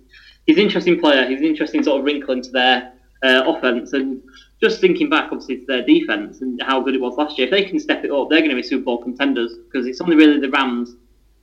[0.46, 1.26] he's an interesting player.
[1.28, 2.92] He's an interesting sort of wrinkle into their
[3.24, 4.22] uh, offense, and
[4.62, 7.46] just thinking back, obviously, to their defense and how good it was last year.
[7.48, 10.00] If they can step it up, they're going to be Super Bowl contenders because it's
[10.00, 10.94] only really the Rams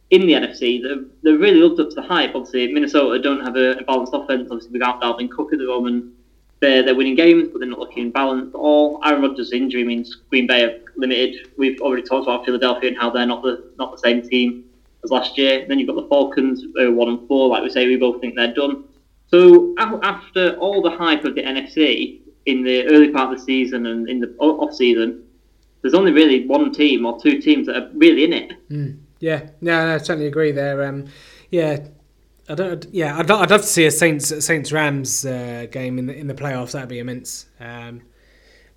[0.09, 2.33] in the NFC that they're really lived up to the hype.
[2.33, 4.47] Obviously, Minnesota don't have a, balanced offense.
[4.49, 6.13] Obviously, without Dalvin Cook at the moment,
[6.61, 8.55] they're, they're winning games, but they're not looking balanced.
[8.55, 11.51] at All Aaron Rodgers' injury means Green Bay are limited.
[11.57, 14.63] We've already talked about Philadelphia and how they're not the not the same team
[15.03, 15.59] as last year.
[15.59, 17.49] And then you've got the Falcons, one and four.
[17.49, 18.85] Like we say, we both think they're done.
[19.27, 23.85] So after all the hype of the NFC in the early part of the season
[23.85, 25.23] and in the off season,
[25.81, 28.51] there's only really one team or two teams that are really in it.
[29.19, 30.83] Yeah, no, no, I certainly agree there.
[30.83, 31.05] Um,
[31.51, 31.79] yeah,
[32.47, 32.85] I don't.
[32.91, 36.27] Yeah, I'd, I'd love to see a Saints Saints Rams uh, game in the in
[36.27, 36.71] the playoffs.
[36.71, 37.47] That'd be immense.
[37.59, 38.01] Um,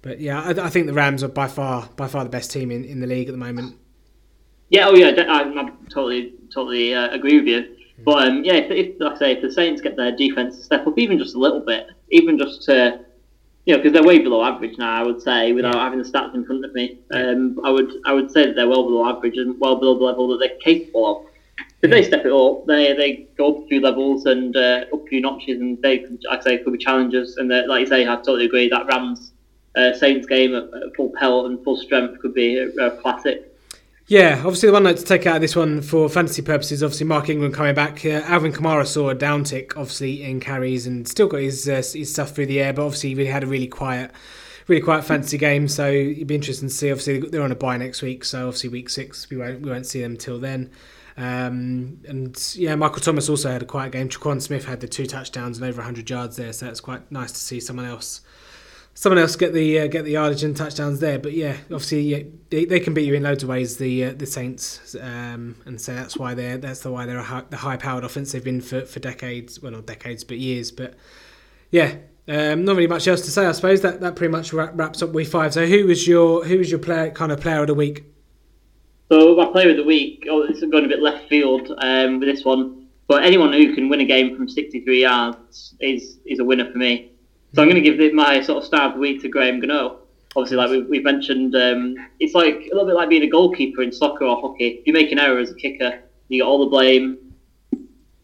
[0.03, 2.71] but yeah, I, I think the Rams are by far by far the best team
[2.71, 3.77] in, in the league at the moment.
[4.69, 7.77] Yeah, oh yeah, I, I totally, totally uh, agree with you.
[8.05, 10.63] But um, yeah, if, if like I say, if the Saints get their defense to
[10.63, 13.01] step up even just a little bit, even just to,
[13.65, 15.85] you know, because they're way below average now, I would say, without Yeah.
[15.85, 18.69] having the stats in front of me, um, I would, I would say that they're
[18.69, 21.27] well below average and well below the level that they're capable of.
[21.83, 25.03] If they step it up, they they go up a few levels and uh, up
[25.05, 27.37] a few notches, and they, could- like I say, could be challengers.
[27.37, 29.33] And like you say, I totally agree that Rams
[29.77, 33.52] uh, Saints game at, at full pelt and full strength could be a, a classic.
[34.09, 37.07] Yeah, obviously the one note to take out of this one for fantasy purposes, obviously
[37.07, 38.05] Mark Ingram coming back.
[38.05, 42.13] Uh, Alvin Kamara saw a downtick, obviously in carries, and still got his uh, his
[42.13, 44.11] stuff through the air, but obviously he really had a really quiet,
[44.67, 45.69] really quiet fantasy game.
[45.69, 46.91] So it'd be interesting to see.
[46.91, 49.87] Obviously they're on a bye next week, so obviously week six we won't we won't
[49.87, 50.71] see them till then.
[51.17, 54.09] Um, and yeah, Michael Thomas also had a quiet game.
[54.09, 57.33] Tre'Quan Smith had the two touchdowns and over 100 yards there, so it's quite nice
[57.33, 58.23] to see someone else
[58.95, 61.19] someone else get the uh, get the yardage and touchdowns there.
[61.19, 63.77] But yeah, obviously yeah, they, they can beat you in loads of ways.
[63.77, 67.23] The uh, the Saints, um, and so that's why they're that's the why they're a
[67.23, 69.61] high, the high powered offense they've been for, for decades.
[69.61, 70.71] Well, not decades, but years.
[70.71, 70.95] But
[71.71, 71.97] yeah.
[72.29, 73.81] Um, not really much else to say, I suppose.
[73.81, 75.53] That that pretty much wrap, wraps up week five.
[75.53, 78.05] So, who was your who was your player kind of player of the week?
[79.13, 82.31] So my player of the week, oh, is going a bit left field um, with
[82.31, 86.45] this one, but anyone who can win a game from 63 yards is is a
[86.45, 87.12] winner for me.
[87.55, 89.99] So I'm going to give my sort of star of the week to Graham Gano.
[90.35, 93.83] Obviously, like we, we've mentioned, um, it's like a little bit like being a goalkeeper
[93.83, 94.69] in soccer or hockey.
[94.81, 97.19] If you make an error as a kicker, you get all the blame.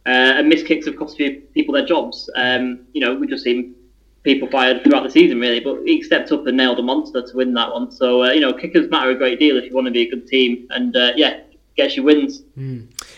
[0.07, 2.31] Uh, and missed kicks have cost people their jobs.
[2.37, 3.75] Um, you know, we've just seen
[4.23, 5.61] people fired throughout the season, really.
[5.61, 7.91] But he stepped up and nailed a monster to win that one.
[7.93, 10.11] So, uh, you know, kickers matter a great deal if you want to be a
[10.11, 10.67] good team.
[10.71, 11.41] And, uh, yeah,
[11.79, 12.43] gets you wins.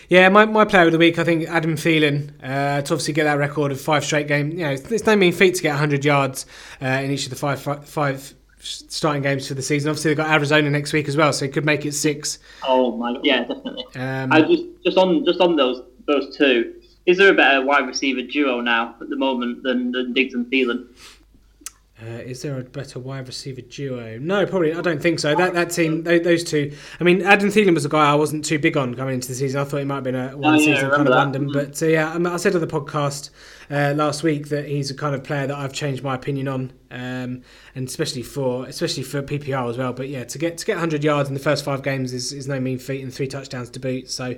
[0.07, 3.25] Yeah, my, my player of the week, I think Adam Thielen, uh, to obviously get
[3.25, 4.53] that record of five straight games.
[4.53, 6.45] You know, it's, it's no mean feat to get 100 yards
[6.81, 9.89] uh, in each of the five, five, five starting games for the season.
[9.89, 12.39] Obviously, they've got Arizona next week as well, so he could make it six.
[12.63, 13.83] Oh my, yeah, definitely.
[13.95, 16.75] Um, I just just on just on those those two.
[17.07, 20.45] Is there a better wide receiver duo now at the moment than, than Diggs and
[20.51, 20.85] Thielen?
[22.01, 24.17] Uh, is there a better wide receiver duo?
[24.17, 24.73] No, probably.
[24.73, 25.35] I don't think so.
[25.35, 26.75] That that team, those, those two.
[26.99, 29.35] I mean, Adam Thielen was a guy I wasn't too big on coming into the
[29.35, 29.61] season.
[29.61, 31.39] I thought he might have been a one Oh, yeah, season kind of that.
[31.39, 31.53] wonder.
[31.53, 33.29] But uh, yeah, I, mean, I said on the podcast
[33.69, 36.73] uh, last week that he's a kind of player that I've changed my opinion on,
[36.89, 37.43] um,
[37.75, 39.93] and especially for especially for PPR as well.
[39.93, 42.47] But yeah, to get to get 100 yards in the first five games is, is
[42.47, 44.09] no mean feat, and three touchdowns to boot.
[44.09, 44.37] So,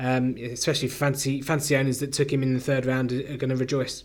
[0.00, 3.36] um, especially for fancy fancy owners that took him in the third round are, are
[3.36, 4.04] going to rejoice.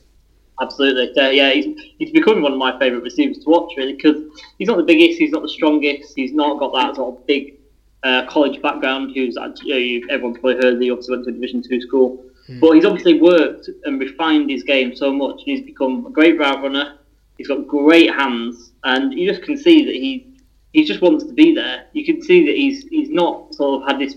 [0.59, 1.15] Absolutely.
[1.21, 4.17] Uh, yeah, he's, he's becoming one of my favourite receivers to watch, really, because
[4.57, 7.55] he's not the biggest, he's not the strongest, he's not got that sort of big
[8.03, 9.11] uh, college background.
[9.13, 12.23] Who's you know, everyone's probably heard that he obviously went to a Division two school,
[12.59, 16.39] but he's obviously worked and refined his game so much, and he's become a great
[16.39, 16.97] route runner.
[17.37, 20.33] He's got great hands, and you just can see that he
[20.73, 21.85] he just wants to be there.
[21.93, 24.15] You can see that he's he's not sort of had this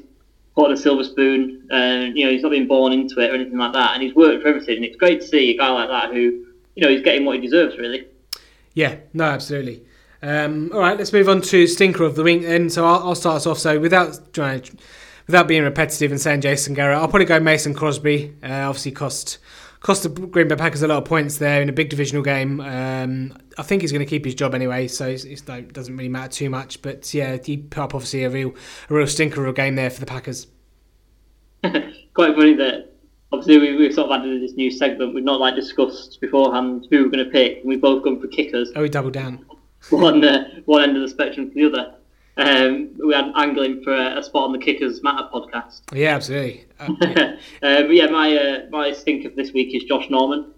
[0.57, 3.59] on a silver spoon, and you know he's not been born into it or anything
[3.59, 4.76] like that, and he's worked for everything.
[4.76, 7.36] And it's great to see a guy like that who you know he's getting what
[7.36, 8.07] he deserves, really.
[8.74, 9.84] Yeah, no, absolutely.
[10.22, 12.42] Um, all right, let's move on to stinker of the week.
[12.42, 13.59] Then, so I'll, I'll start us off.
[13.59, 14.62] So without trying,
[15.26, 18.34] without being repetitive and saying Jason Garrett, I'll probably go Mason Crosby.
[18.42, 19.38] Uh, obviously, cost
[19.81, 22.61] cost the Green Bay Packers a lot of points there in a big divisional game.
[22.61, 26.31] Um, I think he's going to keep his job anyway, so it doesn't really matter
[26.31, 26.83] too much.
[26.83, 28.55] But yeah, he put up obviously a real
[28.89, 30.47] a real stinker of a game there for the Packers.
[31.62, 32.93] Quite funny that
[33.33, 35.14] obviously we, we've sort of added this new segment.
[35.14, 38.28] We've not like discussed beforehand who we're going to pick, and we've both gone for
[38.28, 38.70] kickers.
[38.76, 39.45] Oh, we doubled down.
[39.91, 41.95] one uh, one end of the spectrum to the other.
[42.37, 45.83] Um, we had angling for a, a, spot on the Kickers Matter podcast.
[45.93, 46.64] Yeah, absolutely.
[46.78, 47.37] Uh, yeah.
[47.62, 50.53] uh, but yeah, my uh, my stinker for this week is Josh Norman.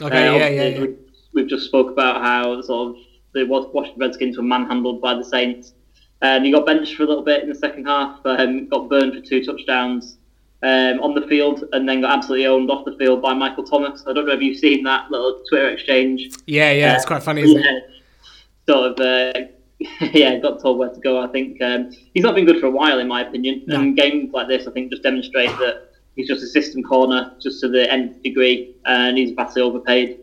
[0.00, 0.80] Okay, uh, yeah, yeah, yeah.
[0.80, 0.94] We,
[1.32, 3.02] we've just spoke about how sort of
[3.32, 5.74] the Washington Redskins were manhandled by the Saints,
[6.22, 8.20] and he got benched for a little bit in the second half.
[8.24, 10.18] Um, got burned for two touchdowns
[10.62, 14.04] um, on the field, and then got absolutely owned off the field by Michael Thomas.
[14.06, 16.28] I don't know if you've seen that little Twitter exchange.
[16.46, 17.70] Yeah, yeah, it's quite funny, isn't yeah.
[17.70, 17.84] it?
[18.68, 19.00] Sort of.
[19.00, 19.48] Uh,
[20.12, 21.20] yeah, got told where to go.
[21.20, 23.64] I think um, he's not been good for a while, in my opinion.
[23.66, 23.80] No.
[23.80, 27.60] And games like this, I think, just demonstrate that he's just a system corner, just
[27.60, 30.20] to the nth degree, and he's vastly overpaid.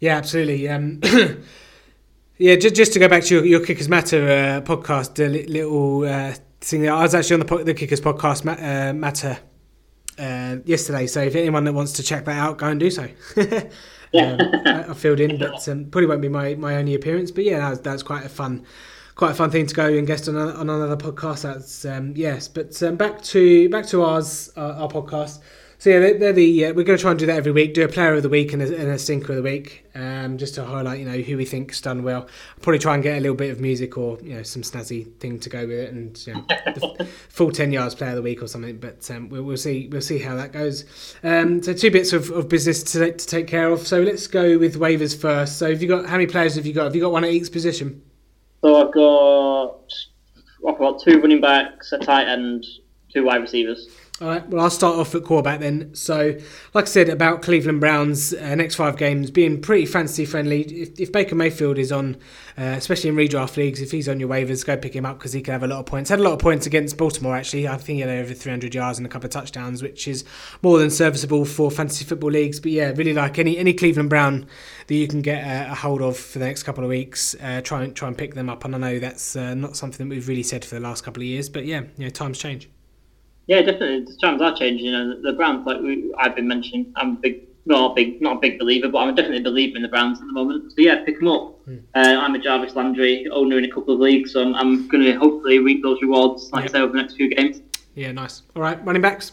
[0.00, 0.68] Yeah, absolutely.
[0.68, 1.00] Um,
[2.38, 6.04] yeah, just just to go back to your, your Kickers Matter uh, podcast, a little
[6.04, 6.88] uh, thing.
[6.88, 9.38] I was actually on the the Kickers podcast uh, Matter
[10.18, 13.08] uh, yesterday, so if anyone that wants to check that out, go and do so.
[14.14, 17.30] um, I, filled in, but um, probably won't be my, my only appearance.
[17.30, 18.64] But yeah, that's that's quite a fun,
[19.14, 21.42] quite a fun thing to go and guest on, on another podcast.
[21.42, 25.40] That's um, yes, but um, back to back to ours, uh, our podcast.
[25.82, 27.74] So yeah, they're, they're the uh, we're going to try and do that every week.
[27.74, 30.38] Do a player of the week and a, and a stinker of the week, um,
[30.38, 32.20] just to highlight you know who we think's done well.
[32.20, 35.12] I'll probably try and get a little bit of music or you know some snazzy
[35.16, 38.22] thing to go with it, and you know, the full ten yards player of the
[38.22, 38.78] week or something.
[38.78, 40.84] But um, we'll, we'll, see we'll see how that goes.
[41.24, 43.84] Um, so two bits of, of business to, to take care of.
[43.84, 45.58] So let's go with waivers first.
[45.58, 46.84] So have you got how many players have you got?
[46.84, 48.02] Have you got one at each position?
[48.60, 49.92] So I've got
[50.68, 52.64] I've got two running backs, a tight end,
[53.12, 53.88] two wide receivers.
[54.20, 55.94] All right, well, I'll start off at quarterback then.
[55.94, 56.36] So,
[56.74, 60.60] like I said about Cleveland Browns' uh, next five games being pretty fantasy friendly.
[60.62, 62.16] If, if Baker Mayfield is on,
[62.58, 65.32] uh, especially in redraft leagues, if he's on your waivers, go pick him up because
[65.32, 66.10] he can have a lot of points.
[66.10, 67.66] Had a lot of points against Baltimore, actually.
[67.66, 70.24] I think he had over 300 yards and a couple of touchdowns, which is
[70.60, 72.60] more than serviceable for fantasy football leagues.
[72.60, 74.46] But yeah, really like any any Cleveland Brown
[74.88, 77.34] that you can get a, a hold of for the next couple of weeks.
[77.42, 78.64] Uh, try and try and pick them up.
[78.64, 81.22] And I know that's uh, not something that we've really said for the last couple
[81.22, 82.68] of years, but yeah, you know, times change.
[83.46, 84.04] Yeah, definitely.
[84.04, 84.86] The times are changing.
[84.86, 88.20] You know, the Browns, like we, I've been mentioning, I'm a big, not a big,
[88.20, 90.72] not a big believer, but I'm definitely a believer in the Browns at the moment.
[90.72, 91.66] So yeah, pick them up.
[91.66, 91.82] Mm.
[91.94, 95.04] Uh, I'm a Jarvis Landry owner in a couple of leagues, so I'm, I'm going
[95.04, 96.70] to hopefully reap those rewards, like yep.
[96.70, 97.60] I say, over the next few games.
[97.94, 98.42] Yeah, nice.
[98.56, 99.32] All right, running backs.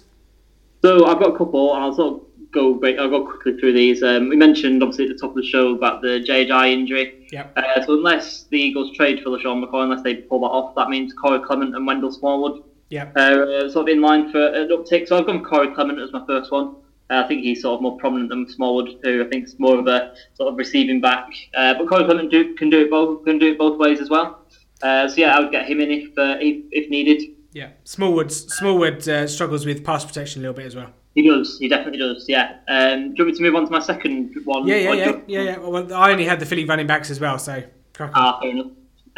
[0.81, 2.79] So I've got a couple, I'll sort of go.
[2.99, 4.03] I'll go quickly through these.
[4.03, 7.27] Um, we mentioned obviously at the top of the show about the JHI injury.
[7.31, 7.53] Yep.
[7.57, 10.89] Uh, so unless the Eagles trade for LeSean McCoy, unless they pull that off, that
[10.89, 13.11] means Corey Clement and Wendell Smallwood yeah.
[13.15, 15.07] Uh, sort of in line for an uptick.
[15.07, 16.75] So I've gone Corey Clement as my first one.
[17.09, 19.79] Uh, I think he's sort of more prominent than Smallwood, who I think is more
[19.79, 21.27] of a sort of receiving back.
[21.55, 24.09] Uh, but Corey Clement do, can do it both can do it both ways as
[24.09, 24.45] well.
[24.81, 27.35] Uh, so yeah, I would get him in if uh, if, if needed.
[27.51, 30.91] Yeah, Smallwood Smallwood uh, struggles with pass protection a little bit as well.
[31.15, 31.57] He does.
[31.57, 32.25] He definitely does.
[32.27, 32.57] Yeah.
[32.67, 34.67] Um, do you want me to move on to my second one?
[34.67, 35.57] Yeah, yeah, yeah, yeah, yeah.
[35.57, 37.63] Well, I only had the Philly running backs as well, so.
[37.99, 38.67] Ah, fair enough.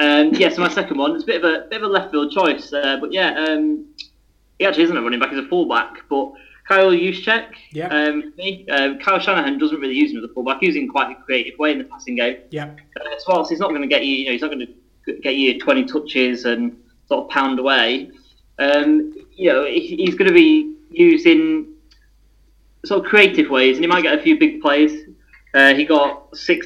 [0.01, 2.09] Um, yeah, so my second one is a bit of a bit of a left
[2.09, 3.85] field choice, uh, but yeah, um,
[4.57, 5.93] he actually isn't a running back; he's a fullback.
[6.09, 6.31] But
[6.67, 10.57] Kyle Juszczyk, yeah, um, me, uh, Kyle Shanahan doesn't really use him as a fullback.
[10.59, 12.37] He's in quite a creative way in the passing game.
[12.49, 14.65] Yeah, uh, so whilst he's not going to get you, you know, he's not going
[14.65, 16.75] to get you 20 touches and
[17.07, 18.09] sort of pound away.
[18.57, 21.75] Um, you know, he's going to be used in
[22.85, 25.09] sort of creative ways, and he might get a few big plays.
[25.53, 26.65] Uh, he got six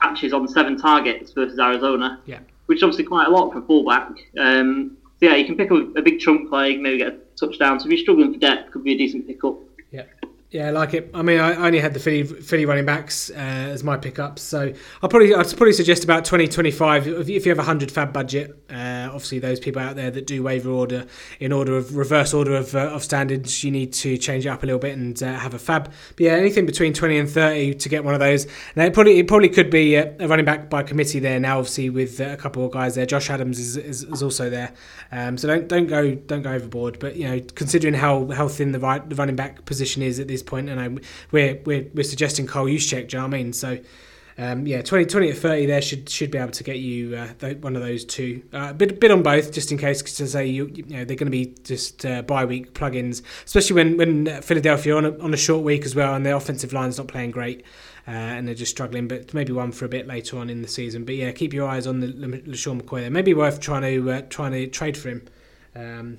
[0.00, 2.22] catches on seven targets versus Arizona.
[2.24, 2.38] Yeah
[2.70, 4.12] which is obviously quite a lot for fullback.
[4.38, 7.80] Um, so yeah, you can pick up a big chunk play, maybe get a touchdown.
[7.80, 9.56] So if you're struggling for depth, could be a decent pickup.
[10.50, 10.66] Yeah.
[10.66, 11.10] I like it.
[11.14, 14.72] I mean, I only had the Philly, Philly running backs uh, as my pickups, so
[15.00, 17.06] I'll probably I'd probably suggest about 20, 25.
[17.06, 20.42] If you have a hundred FAAB budget, uh, obviously those people out there that do
[20.42, 21.06] waiver order
[21.38, 24.64] in order of reverse order of, uh, of standards, you need to change it up
[24.64, 25.84] a little bit and uh, have a FAAB.
[25.84, 28.48] But yeah, anything between twenty and thirty to get one of those.
[28.74, 31.58] Now it probably it probably could be a running back by committee there now.
[31.58, 34.72] Obviously with uh, a couple of guys there, Josh Adams is, is, is also there.
[35.12, 36.98] Um, so don't don't go don't go overboard.
[36.98, 40.26] But you know, considering how how thin the right the running back position is at
[40.26, 40.88] this point, and I
[41.30, 43.08] we're we're, we're suggesting Cole Juszczyk.
[43.08, 43.52] Do you know what I mean?
[43.52, 43.78] So.
[44.38, 47.54] Um, yeah, 20, 20 to 30 there should should be able to get you uh,
[47.56, 48.42] one of those two.
[48.54, 51.16] A uh, bit, bit on both, just in case, to say you, you know they're
[51.16, 55.34] going to be just uh, bye week plugins, especially when when Philadelphia on a, on
[55.34, 57.66] a short week as well, and their offensive line's not playing great,
[58.08, 59.08] uh, and they're just struggling.
[59.08, 61.04] But maybe one for a bit later on in the season.
[61.04, 63.10] But yeah, keep your eyes on the LeSean McCoy there.
[63.10, 65.28] Maybe worth trying to uh, trying to trade for him.
[65.74, 66.18] Um,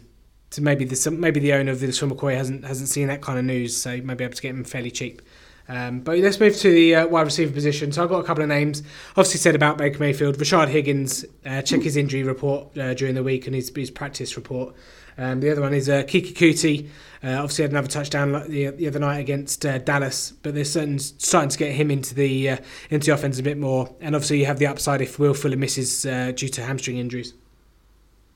[0.51, 3.45] so maybe the maybe the owner of the McCoy hasn't hasn't seen that kind of
[3.45, 5.21] news, so you might be able to get him fairly cheap.
[5.69, 7.93] Um, but let's move to the uh, wide receiver position.
[7.93, 8.83] So I've got a couple of names.
[9.11, 11.23] Obviously said about Baker Mayfield, Rashard Higgins.
[11.45, 14.75] Uh, check his injury report uh, during the week and his, his practice report.
[15.17, 16.89] Um, the other one is uh, Keke Coutee.
[17.23, 20.99] Uh, obviously had another touchdown the, the other night against uh, Dallas, but they're certain,
[20.99, 22.57] starting to get him into the uh,
[22.89, 23.93] into the offense a bit more.
[24.01, 27.33] And obviously you have the upside if Will Fuller misses uh, due to hamstring injuries.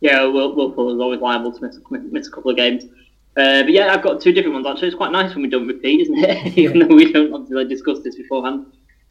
[0.06, 2.84] Yeah, Will, is always liable to miss, miss a couple of games.
[3.38, 4.90] Uh, but yeah, I've got two different ones actually.
[4.90, 6.58] It's quite nice when we don't repeat, isn't it?
[6.58, 8.68] Even though we don't obviously discuss this beforehand.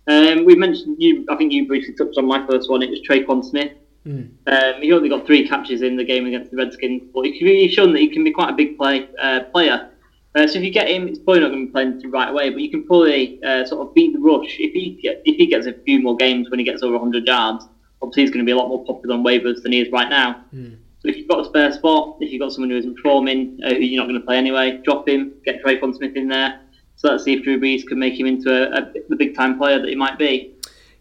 [0.07, 1.26] Um, we mentioned you.
[1.28, 2.80] I think you briefly touched on my first one.
[2.82, 3.72] It was Tre'Quan Smith.
[4.07, 4.30] Mm.
[4.47, 7.92] Um, he only got three catches in the game against the Redskins, but he's shown
[7.92, 9.90] that he can be quite a big play uh, player.
[10.36, 12.51] Uh, so if you get him, it's probably not going to be playing right away,
[12.51, 15.47] but you can probably uh, sort of beat the rush if he get, if he
[15.47, 17.66] gets a few more games when he gets over 100 yards.
[18.03, 20.09] Obviously, he's going to be a lot more popular on waivers than he is right
[20.09, 20.45] now.
[20.55, 20.76] Mm.
[21.05, 23.74] So if you've got a spare spot, if you've got someone who isn't performing, uh,
[23.74, 26.61] who you're not going to play anyway, drop him, get Tre'Quan Smith in there.
[26.96, 29.59] So let's see if Drew Brees can make him into a, a, the big time
[29.59, 30.55] player that he might be.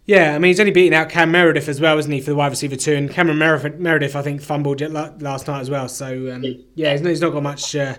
[0.06, 2.36] Yeah, I mean he's only beaten out Cam Meredith as well, isn't he, for the
[2.36, 2.96] wide receiver two?
[2.96, 3.38] And Cameron
[3.82, 5.88] Meredith, I think, fumbled last night as well.
[5.88, 6.44] So um,
[6.76, 7.96] yeah, he's not, he's not got much uh,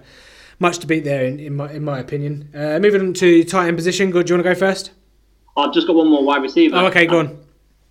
[0.58, 2.50] much to beat there, in, in my in my opinion.
[2.54, 4.10] Uh, moving on to tight end position.
[4.10, 4.90] Good, do you want to go first?
[5.56, 6.76] I've just got one more wide receiver.
[6.76, 7.43] Oh, okay, go on.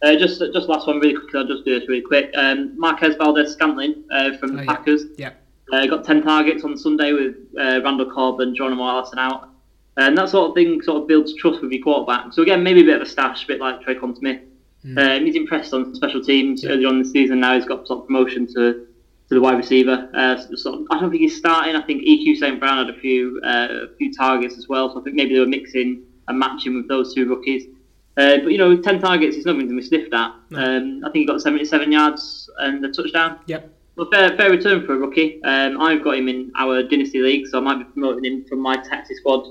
[0.03, 1.39] Uh, just just last one really quickly.
[1.39, 2.31] I'll just do this really quick.
[2.35, 5.05] Um, Marquez Valdes-Scantling uh, from the oh, Packers.
[5.17, 5.31] Yeah.
[5.71, 9.49] Uh, got ten targets on Sunday with uh, Randall Cobb and Geronimo Allison out.
[9.95, 12.33] And that sort of thing sort of builds trust with your quarterback.
[12.33, 14.41] So again, maybe a bit of a stash, a bit like Tre'Quan Smith.
[14.83, 15.19] Mm.
[15.19, 16.71] Um, he's impressed on special teams yeah.
[16.71, 17.39] early on in the season.
[17.39, 18.85] Now he's got sort of promotion to, to
[19.29, 20.09] the wide receiver.
[20.13, 21.75] Uh, so I don't think he's starting.
[21.75, 24.91] I think EQ St Brown had a few uh, a few targets as well.
[24.91, 27.67] So I think maybe they were mixing and matching with those two rookies.
[28.15, 30.33] Uh, but you know, ten targets is nothing to be sniffed at.
[30.55, 33.39] Um, I think he got seventy-seven yards and a touchdown.
[33.47, 33.71] Yep.
[33.95, 35.43] Well, fair, fair return for a rookie.
[35.43, 38.59] Um, I've got him in our dynasty league, so I might be promoting him from
[38.59, 39.45] my taxi squad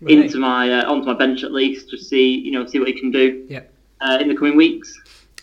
[0.00, 0.12] right.
[0.12, 2.98] into my uh, onto my bench at least to see you know see what he
[2.98, 3.46] can do.
[3.48, 3.62] Yeah.
[4.00, 4.98] Uh, in the coming weeks.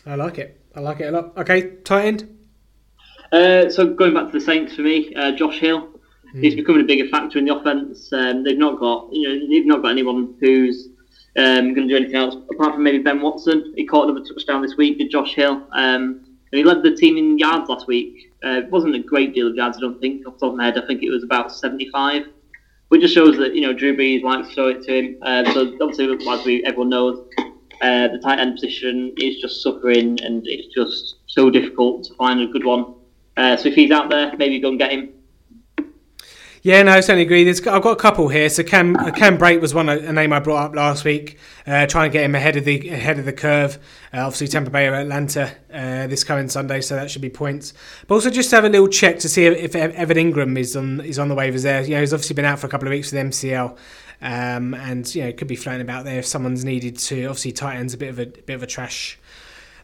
[0.05, 0.59] I like it.
[0.75, 1.37] I like it a lot.
[1.37, 2.37] Okay, tight end.
[3.31, 5.89] Uh, so going back to the Saints for me, uh, Josh Hill.
[6.33, 6.43] Mm.
[6.43, 8.11] He's becoming a bigger factor in the offense.
[8.11, 10.89] Um, they've not got you know they've not got anyone who's
[11.37, 13.73] um, going to do anything else apart from maybe Ben Watson.
[13.75, 14.97] He caught another touchdown this week.
[14.97, 15.67] Did Josh Hill?
[15.73, 18.33] Um, and he led the team in yards last week.
[18.45, 20.25] Uh, it wasn't a great deal of yards, I don't think.
[20.27, 22.27] Off the top of my head, I think it was about 75
[22.89, 25.17] which just shows that you know Drew Brees likes to show it to him.
[25.21, 27.27] Uh, so obviously, as we everyone knows,
[27.81, 32.41] uh, the tight end position is just suffering, and it's just so difficult to find
[32.41, 32.95] a good one.
[33.35, 35.13] Uh, so if he's out there, maybe go and get him.
[36.67, 37.45] Yeah, no, I certainly agree.
[37.45, 38.49] There's, I've got a couple here.
[38.49, 41.87] So Cam uh, Cam Brate was one a name I brought up last week, uh,
[41.87, 43.79] trying to get him ahead of the ahead of the curve.
[44.13, 47.71] Uh, obviously, Tampa Bay or Atlanta uh, this coming Sunday, so that should be points.
[48.05, 50.99] But also just have a little check to see if, if Evan Engram is on
[50.99, 51.83] is on the waivers there.
[51.83, 53.77] You know, he's obviously been out for a couple of weeks with MCL.
[54.21, 57.27] Um, and you know, could be floating about there if someone's needed to.
[57.27, 59.17] Obviously, tight end's a bit of a bit of a trash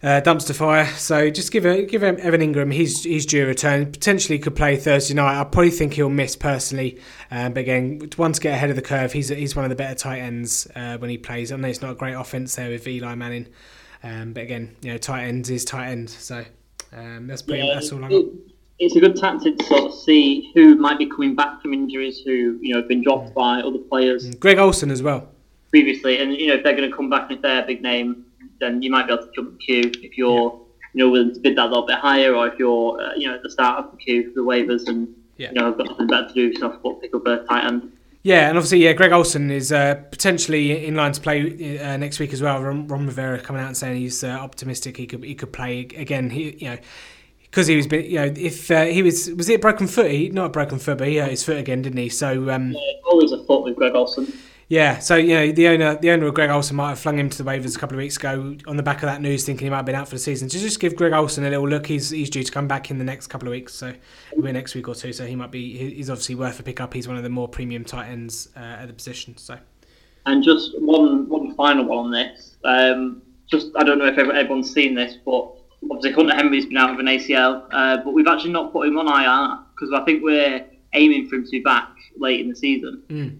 [0.04, 0.86] uh, dumpster fire.
[0.98, 3.92] So just give a, give Evan Engram his his due return.
[3.92, 5.40] Potentially could play Thursday night.
[5.40, 7.00] I probably think he'll miss personally.
[7.32, 9.96] Um, but again, once get ahead of the curve, he's he's one of the better
[9.96, 11.52] tight ends uh, when he plays.
[11.52, 13.48] I know it's not a great offense there with Eli Manning,
[14.04, 16.10] um, but again, you know, tight ends is tight end.
[16.10, 16.44] So
[16.92, 17.66] um, that's pretty.
[17.66, 18.26] Yeah, that's all I got.
[18.80, 22.20] It's a good tactic to sort of see who might be coming back from injuries,
[22.20, 23.36] who you know have been dropped mm.
[23.36, 24.36] by other players.
[24.36, 25.30] Greg Olsen as well.
[25.70, 27.82] Previously, and you know if they're going to come back and if they're a big
[27.82, 28.26] name,
[28.60, 30.60] then you might be able to jump the queue if you're
[30.94, 33.28] you know willing to bid that a little bit higher, or if you're uh, you
[33.28, 35.50] know at the start of the queue for the waivers and yeah.
[35.50, 37.92] you know have got nothing better to do, so but pick up a tight end.
[38.24, 42.20] Yeah, and obviously, yeah, Greg Olsen is uh, potentially in line to play uh, next
[42.20, 42.62] week as well.
[42.64, 45.82] Ron, Ron, Rivera coming out and saying he's uh, optimistic he could he could play
[45.82, 46.30] again.
[46.30, 46.78] He you know
[47.42, 50.10] because he was you know if uh, he was was it a broken foot?
[50.10, 52.08] He not a broken foot, but he hurt his foot again, didn't he?
[52.08, 54.32] So um, yeah, always a foot with Greg Olsen.
[54.74, 57.30] Yeah, so you know the owner, the owner of Greg Olsen might have flung him
[57.30, 59.68] to the waivers a couple of weeks ago on the back of that news, thinking
[59.68, 60.50] he might have been out for the season.
[60.50, 63.04] Just give Greg Olsen a little look, he's he's due to come back in the
[63.04, 63.94] next couple of weeks, so
[64.36, 65.14] we're next week or two.
[65.14, 66.92] So he might be he's obviously worth a pick up.
[66.92, 69.38] He's one of the more premium tight ends uh, at the position.
[69.38, 69.60] So,
[70.26, 72.58] and just one one final one on this.
[72.64, 75.52] Um, just I don't know if everyone's seen this, but
[75.84, 78.98] obviously Hunter Henry's been out with an ACL, uh, but we've actually not put him
[78.98, 82.56] on IR because I think we're aiming for him to be back late in the
[82.56, 83.04] season.
[83.08, 83.40] Mm.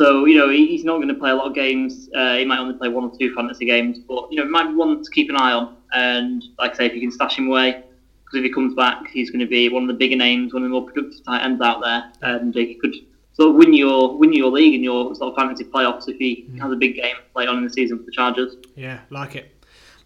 [0.00, 2.08] So you know he's not going to play a lot of games.
[2.14, 4.68] Uh, he might only play one or two fantasy games, but you know it might
[4.68, 5.76] be one to keep an eye on.
[5.92, 7.82] And like I say, if you can stash him away,
[8.24, 10.62] because if he comes back, he's going to be one of the bigger names, one
[10.62, 12.94] of the more productive tight ends out there, and he could
[13.32, 16.46] sort of win your win your league in your sort of fantasy playoffs if he
[16.48, 16.60] mm.
[16.60, 18.56] has a big game later on in the season for the Chargers.
[18.76, 19.57] Yeah, like it.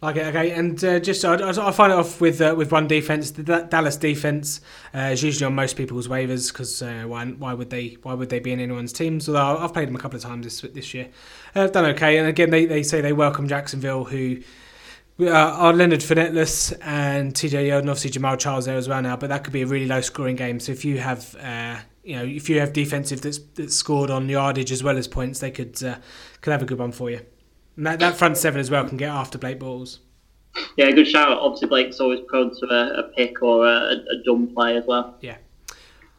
[0.02, 3.30] It, okay, and uh, just I, I find it off with uh, with one defense.
[3.30, 4.60] The Dallas defense
[4.92, 8.28] uh, is usually on most people's waivers because uh, why why would they why would
[8.28, 9.28] they be in anyone's teams?
[9.28, 11.08] Although I've played them a couple of times this this year,
[11.54, 12.18] uh, done okay.
[12.18, 14.38] And again, they, they say they welcome Jacksonville, who
[15.20, 19.16] uh, are Leonard Fournetteless and TJ Yeldon, obviously Jamaal Charles there as well now.
[19.16, 20.58] But that could be a really low scoring game.
[20.58, 21.36] So if you have
[22.02, 25.38] you know if you have defensive that's, that's scored on yardage as well as points,
[25.38, 27.20] they could could have a good one for you.
[27.76, 29.98] And that, that front seven as well can get after Blake Bortles.
[30.76, 31.38] Yeah, good shout.
[31.38, 35.16] Obviously, Blake's always prone to a, a pick or a, a dumb play as well.
[35.20, 35.38] Yeah.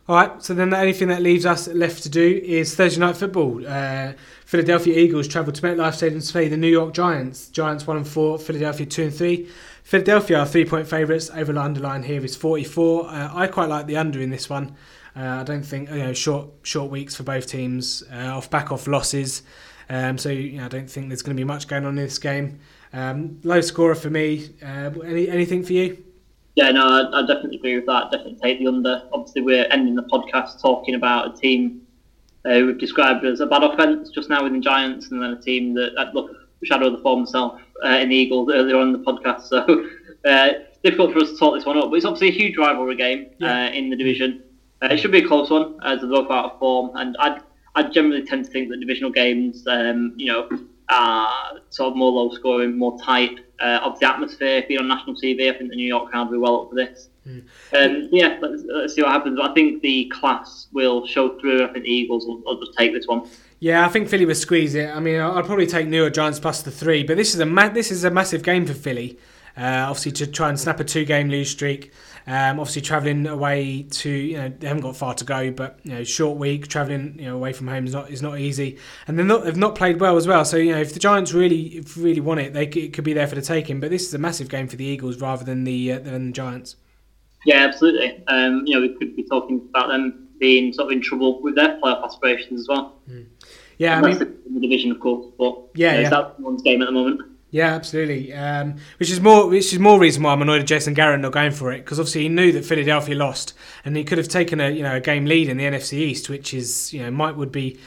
[0.08, 0.43] All right.
[0.43, 3.66] So then the only thing that leaves us left to do is Thursday night football.
[3.66, 4.14] Uh,
[4.45, 7.47] Philadelphia Eagles travel to MetLife Stadium to play the New York Giants.
[7.49, 8.38] Giants one and four.
[8.38, 9.47] Philadelphia two and three.
[9.84, 11.30] Philadelphia are three point favourites.
[11.30, 13.08] Over underline here is forty four.
[13.08, 14.76] Uh, I quite like the under in this one.
[15.16, 18.72] Uh, I don't think you know short short weeks for both teams uh, off back
[18.72, 19.43] off losses.
[19.90, 22.04] Um, so you know, I don't think there's going to be much going on in
[22.04, 22.60] this game.
[22.94, 24.50] Um, low scorer for me.
[24.64, 26.04] Uh, any anything for you?
[26.56, 28.12] Yeah, no, I, I, definitely agree with that.
[28.12, 29.04] Definitely take the under.
[29.12, 31.82] Obviously, we're ending the podcast talking about a team
[32.46, 35.42] uh, we've described as a bad offense just now with the Giants, and then a
[35.42, 36.32] team that uh, look
[36.64, 39.44] shadow the former self uh, in the Eagles earlier on in the podcast.
[40.24, 40.54] So uh,
[40.84, 43.28] difficult for us to talk this one up, but it's obviously a huge rivalry game
[43.40, 43.66] yeah.
[43.66, 44.42] Uh, in the division.
[44.82, 47.42] Uh, it should be a close one as they're both out of form, and I'd
[47.76, 50.49] I generally tend to think that divisional games, um, you know,
[50.89, 53.39] are sort of more low scoring, more tight.
[53.59, 56.34] Uh, of the atmosphere being on national TV, I think the New York crowd will
[56.34, 57.07] be well up for this.
[57.26, 57.43] Mm.
[57.74, 59.39] Um, yeah, let's, let's, see what happens.
[59.41, 61.63] I think the class will show through.
[61.63, 63.26] I think the Eagles will, will just take this one.
[63.59, 64.89] Yeah, I think Philly will squeeze it.
[64.89, 67.45] I mean, I'll probably take New York Giants plus the three, but this is a
[67.45, 69.17] ma- this is a massive game for Philly.
[69.55, 71.93] Uh, obviously, to try and snap a two game lose streak.
[72.26, 75.91] Um, obviously, travelling away to you know they haven't got far to go, but you
[75.91, 79.17] know short week travelling you know away from home is not is not easy, and
[79.17, 80.45] they're not they've not played well as well.
[80.45, 83.28] So you know if the Giants really really want it, they it could be there
[83.28, 83.80] for the taking.
[83.82, 86.32] But this is a massive game for the Eagles rather than the uh, than the
[86.32, 86.78] Giants.
[87.45, 88.24] Yeah, absolutely.
[88.28, 91.55] Um, you know we could be talking about them being sort of in trouble with
[91.55, 92.99] their playoff aspirations as well.
[93.09, 93.26] Mm.
[93.80, 96.09] Yeah, I mean, in the division, of course, but yeah, yeah.
[96.09, 97.33] that's one's game at the moment.
[97.54, 98.34] Yeah, absolutely.
[98.34, 101.34] Um, which is more, which is more reason why I'm annoyed at Jason Garrett not
[101.34, 103.54] going for it because obviously he knew that Philadelphia lost
[103.86, 106.30] and he could have taken a you know a game lead in the NFC East,
[106.30, 107.80] which is you know might would be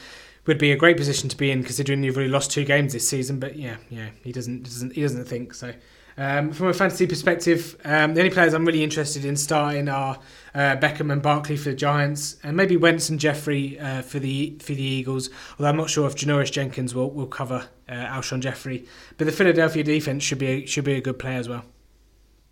[0.46, 3.08] would be a great position to be in considering you've already lost two games this
[3.08, 3.40] season.
[3.40, 5.74] But yeah, yeah, he doesn't doesn't he doesn't think so.
[6.18, 10.18] Um, from a fantasy perspective, um, the only players I'm really interested in starting are
[10.54, 14.56] uh, Beckham and Barkley for the Giants, and maybe Wentz and Jeffery uh, for the
[14.60, 15.28] for the Eagles.
[15.58, 18.86] Although I'm not sure if Janoris Jenkins will, will cover uh, Alshon Jeffery,
[19.18, 21.64] but the Philadelphia defense should be a, should be a good player as well.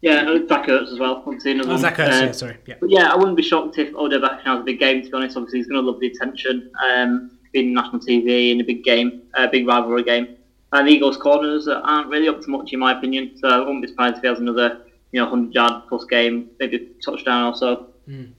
[0.03, 1.23] Yeah, Zach Ertz as well.
[1.27, 2.59] Obviously another oh, Zach Ertz, uh, yeah, sorry.
[2.67, 2.75] Yeah.
[2.79, 5.03] But yeah, I wouldn't be shocked if Odell Beckham has a big game.
[5.03, 8.61] To be honest, obviously he's going to love the attention, um, being national TV in
[8.61, 10.37] a big game, a big rivalry game.
[10.75, 13.39] And Eagles' corners aren't really up to much, in my opinion.
[13.39, 14.81] So I wouldn't be surprised if he has another,
[15.13, 17.91] you know, hundred yard plus game, maybe a touchdown or so.
[18.09, 18.33] Mm.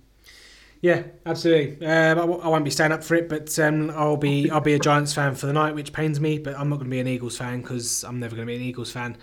[0.81, 1.87] Yeah, absolutely.
[1.87, 4.73] Um, I, I, won't be staying up for it, but um, I'll be I'll be
[4.73, 6.37] a Giants fan for the night, which pains me.
[6.37, 8.57] But I'm not going to be an Eagles fan because I'm never going to be
[8.57, 9.17] an Eagles fan.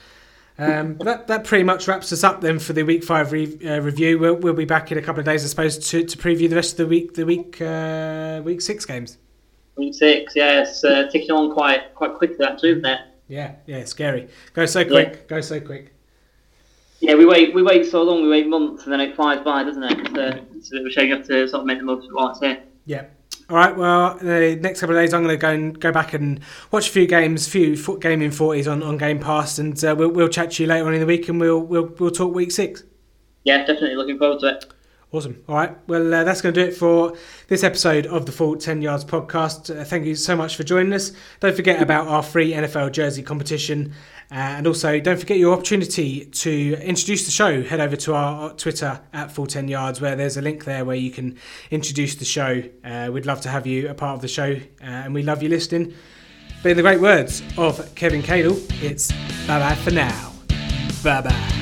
[0.57, 3.81] Um, that, that pretty much wraps us up then for the week five re- uh,
[3.81, 4.19] review.
[4.19, 6.57] We'll, we'll be back in a couple of days, I suppose, to, to preview the
[6.57, 9.19] rest of the week the week uh, week six games.
[9.77, 13.01] Week six, yeah, it's uh, ticking on quite quite quickly actually, isn't it?
[13.29, 14.29] Yeah, yeah, scary.
[14.53, 15.13] Go so quick.
[15.13, 15.21] Yeah.
[15.29, 15.95] Go so quick.
[17.01, 17.55] Yeah, we wait.
[17.55, 18.23] We wait so long.
[18.23, 20.09] We wait months, and then it flies by, doesn't it?
[20.63, 21.03] So, bit of.
[21.03, 22.63] You have to sort of make the most of it's here.
[22.87, 23.07] Yeah.
[23.51, 23.77] All right.
[23.77, 26.89] Well, the next couple of days, I'm going to go and go back and watch
[26.89, 30.53] a few games, few gaming forties on, on Game Pass, and uh, we'll we'll chat
[30.53, 32.85] to you later on in the week, and we'll we'll we'll talk week six.
[33.45, 34.67] Yeah, definitely looking forward to it.
[35.13, 35.45] Awesome.
[35.47, 35.77] All right.
[35.87, 37.15] Well, uh, that's going to do it for
[37.49, 39.69] this episode of the Full 10 Yards podcast.
[39.69, 41.13] Uh, thank you so much for joining us.
[41.41, 43.93] Don't forget about our free NFL jersey competition.
[44.31, 47.63] Uh, and also, don't forget your opportunity to introduce the show.
[47.63, 50.97] Head over to our Twitter at Full 10 Yards, where there's a link there where
[50.97, 51.37] you can
[51.71, 52.63] introduce the show.
[52.83, 55.43] Uh, we'd love to have you a part of the show, uh, and we love
[55.43, 55.93] you listening.
[56.63, 59.13] But in the great words of Kevin Cadle, it's
[59.47, 60.33] bye bye for now.
[61.05, 61.62] Bye bye.